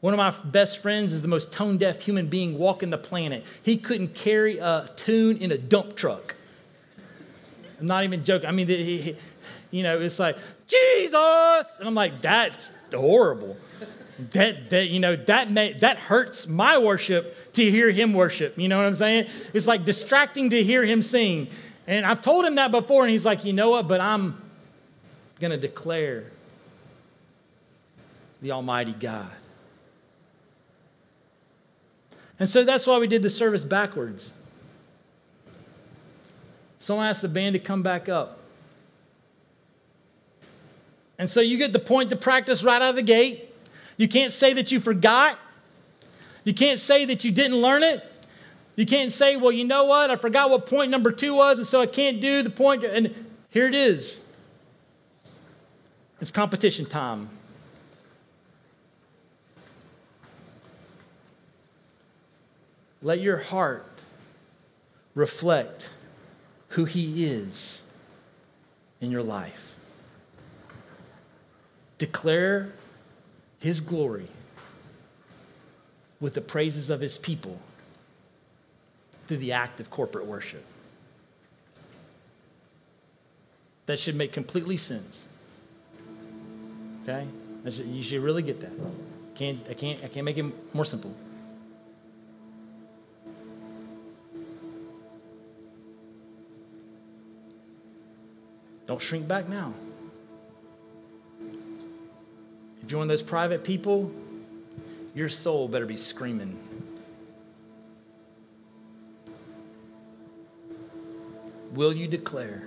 One 0.00 0.14
of 0.14 0.18
my 0.18 0.30
best 0.44 0.78
friends 0.78 1.12
is 1.12 1.20
the 1.20 1.28
most 1.28 1.52
tone 1.52 1.76
deaf 1.76 2.00
human 2.00 2.26
being 2.26 2.58
walking 2.58 2.90
the 2.90 2.98
planet. 2.98 3.44
He 3.62 3.76
couldn't 3.76 4.14
carry 4.14 4.56
a 4.58 4.88
tune 4.96 5.36
in 5.36 5.52
a 5.52 5.58
dump 5.58 5.94
truck. 5.94 6.36
I'm 7.78 7.86
not 7.86 8.04
even 8.04 8.24
joking. 8.24 8.48
I 8.48 8.52
mean, 8.52 8.66
he, 8.66 8.98
he, 8.98 9.16
you 9.70 9.82
know, 9.82 10.00
it's 10.00 10.18
like, 10.18 10.36
Jesus! 10.66 11.78
And 11.78 11.86
I'm 11.86 11.94
like, 11.94 12.22
that's 12.22 12.72
horrible. 12.94 13.56
That, 14.32 14.70
that 14.70 14.88
you 14.88 15.00
know, 15.00 15.16
that, 15.16 15.50
may, 15.50 15.74
that 15.74 15.98
hurts 15.98 16.46
my 16.46 16.78
worship 16.78 17.52
to 17.54 17.70
hear 17.70 17.90
him 17.90 18.12
worship. 18.12 18.58
You 18.58 18.68
know 18.68 18.78
what 18.78 18.86
I'm 18.86 18.94
saying? 18.94 19.28
It's 19.52 19.66
like 19.66 19.84
distracting 19.84 20.50
to 20.50 20.62
hear 20.62 20.84
him 20.84 21.02
sing. 21.02 21.48
And 21.86 22.06
I've 22.06 22.22
told 22.22 22.44
him 22.44 22.54
that 22.54 22.70
before, 22.70 23.02
and 23.02 23.10
he's 23.10 23.24
like, 23.24 23.44
you 23.44 23.52
know 23.52 23.70
what? 23.70 23.88
But 23.88 24.00
I'm 24.00 24.40
going 25.40 25.50
to 25.50 25.58
declare 25.58 26.24
the 28.40 28.52
Almighty 28.52 28.92
God. 28.92 29.30
And 32.38 32.48
so 32.48 32.64
that's 32.64 32.86
why 32.86 32.98
we 32.98 33.06
did 33.06 33.22
the 33.22 33.30
service 33.30 33.64
backwards. 33.64 34.32
Someone 36.78 37.06
asked 37.06 37.20
the 37.20 37.28
band 37.28 37.52
to 37.52 37.58
come 37.58 37.82
back 37.82 38.08
up. 38.08 38.38
And 41.18 41.28
so 41.28 41.42
you 41.42 41.58
get 41.58 41.74
the 41.74 41.78
point 41.78 42.08
to 42.10 42.16
practice 42.16 42.64
right 42.64 42.80
out 42.80 42.90
of 42.90 42.96
the 42.96 43.02
gate. 43.02 43.54
You 43.98 44.08
can't 44.08 44.32
say 44.32 44.54
that 44.54 44.72
you 44.72 44.80
forgot. 44.80 45.38
You 46.44 46.54
can't 46.54 46.80
say 46.80 47.04
that 47.04 47.22
you 47.22 47.30
didn't 47.30 47.58
learn 47.58 47.82
it. 47.82 48.02
You 48.76 48.86
can't 48.86 49.12
say, 49.12 49.36
well, 49.36 49.52
you 49.52 49.64
know 49.66 49.84
what? 49.84 50.10
I 50.10 50.16
forgot 50.16 50.48
what 50.48 50.64
point 50.64 50.90
number 50.90 51.12
two 51.12 51.34
was, 51.34 51.58
and 51.58 51.66
so 51.66 51.82
I 51.82 51.86
can't 51.86 52.18
do 52.22 52.42
the 52.42 52.48
point. 52.48 52.82
And 52.82 53.14
here 53.50 53.66
it 53.66 53.74
is 53.74 54.22
it's 56.20 56.30
competition 56.30 56.86
time. 56.86 57.28
Let 63.02 63.20
your 63.20 63.38
heart 63.38 64.02
reflect 65.14 65.90
who 66.70 66.84
He 66.84 67.24
is 67.24 67.82
in 69.00 69.10
your 69.10 69.22
life. 69.22 69.76
Declare 71.98 72.72
His 73.58 73.80
glory 73.80 74.28
with 76.20 76.34
the 76.34 76.40
praises 76.40 76.90
of 76.90 77.00
His 77.00 77.16
people 77.16 77.58
through 79.26 79.38
the 79.38 79.52
act 79.52 79.80
of 79.80 79.90
corporate 79.90 80.26
worship. 80.26 80.64
That 83.86 83.98
should 83.98 84.14
make 84.14 84.32
completely 84.32 84.76
sense. 84.76 85.28
Okay? 87.02 87.26
You 87.64 88.02
should 88.02 88.22
really 88.22 88.42
get 88.42 88.60
that. 88.60 88.72
Can't, 89.34 89.58
I, 89.68 89.74
can't, 89.74 90.04
I 90.04 90.08
can't 90.08 90.24
make 90.24 90.38
it 90.38 90.74
more 90.74 90.84
simple. 90.84 91.14
Don't 98.90 99.00
shrink 99.00 99.28
back 99.28 99.48
now. 99.48 99.72
If 102.82 102.90
you're 102.90 102.98
one 102.98 103.04
of 103.04 103.08
those 103.08 103.22
private 103.22 103.62
people, 103.62 104.10
your 105.14 105.28
soul 105.28 105.68
better 105.68 105.86
be 105.86 105.96
screaming. 105.96 106.58
Will 111.72 111.92
you 111.92 112.08
declare 112.08 112.66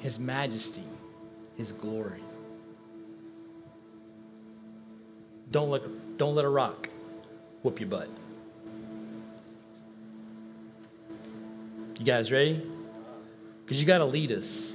His 0.00 0.20
majesty, 0.20 0.84
His 1.56 1.72
glory? 1.72 2.22
Don't 5.50 5.70
let, 5.70 6.18
don't 6.18 6.36
let 6.36 6.44
a 6.44 6.48
rock 6.48 6.88
whoop 7.64 7.80
your 7.80 7.88
butt. 7.88 8.08
You 11.98 12.04
guys 12.04 12.30
ready? 12.30 12.64
Because 13.64 13.80
you 13.80 13.86
got 13.86 13.98
to 13.98 14.04
lead 14.04 14.30
us. 14.30 14.72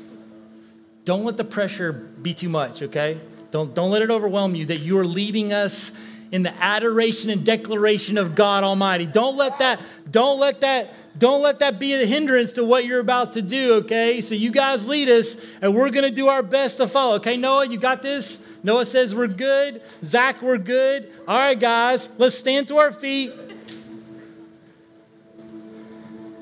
Don't 1.06 1.24
let 1.24 1.38
the 1.38 1.44
pressure 1.44 1.92
be 1.92 2.34
too 2.34 2.50
much, 2.50 2.82
okay? 2.84 3.20
Don't, 3.52 3.74
don't 3.74 3.92
let 3.92 4.02
it 4.02 4.12
overwhelm 4.12 4.56
you 4.56 4.66
that 4.68 4.80
you 4.80 4.98
are 5.00 5.06
leading 5.06 5.54
us 5.54 5.92
in 6.32 6.44
the 6.44 6.54
adoration 6.64 7.30
and 7.30 7.44
declaration 7.44 8.18
of 8.18 8.36
God 8.36 8.64
Almighty. 8.64 9.06
Don't 9.06 9.36
let 9.36 9.58
that, 9.60 9.82
don't 10.10 10.40
let 10.40 10.62
that, 10.62 10.94
don't 11.18 11.42
let 11.42 11.60
that 11.60 11.80
be 11.80 11.94
a 11.94 12.06
hindrance 12.06 12.54
to 12.54 12.64
what 12.64 12.86
you're 12.86 13.00
about 13.00 13.34
to 13.34 13.42
do, 13.42 13.76
okay? 13.76 14.22
So 14.22 14.36
you 14.36 14.52
guys 14.52 14.88
lead 14.88 15.10
us, 15.10 15.38
and 15.62 15.76
we're 15.76 15.90
gonna 15.90 16.12
do 16.12 16.28
our 16.28 16.44
best 16.44 16.78
to 16.78 16.88
follow. 16.88 17.16
Okay, 17.16 17.38
Noah, 17.38 17.68
you 17.68 17.78
got 17.78 18.02
this? 18.02 18.46
Noah 18.62 18.86
says 18.86 19.16
we're 19.16 19.28
good. 19.28 19.82
Zach, 20.04 20.42
we're 20.42 20.58
good. 20.58 21.12
All 21.28 21.38
right, 21.38 21.60
guys, 21.60 22.10
let's 22.18 22.36
stand 22.36 22.68
to 22.68 22.78
our 22.78 22.92
feet. 22.92 23.34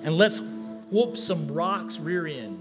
And 0.04 0.18
let's 0.18 0.40
whoop 0.90 1.18
some 1.18 1.48
rocks 1.48 2.00
rear 2.00 2.28
end. 2.28 2.57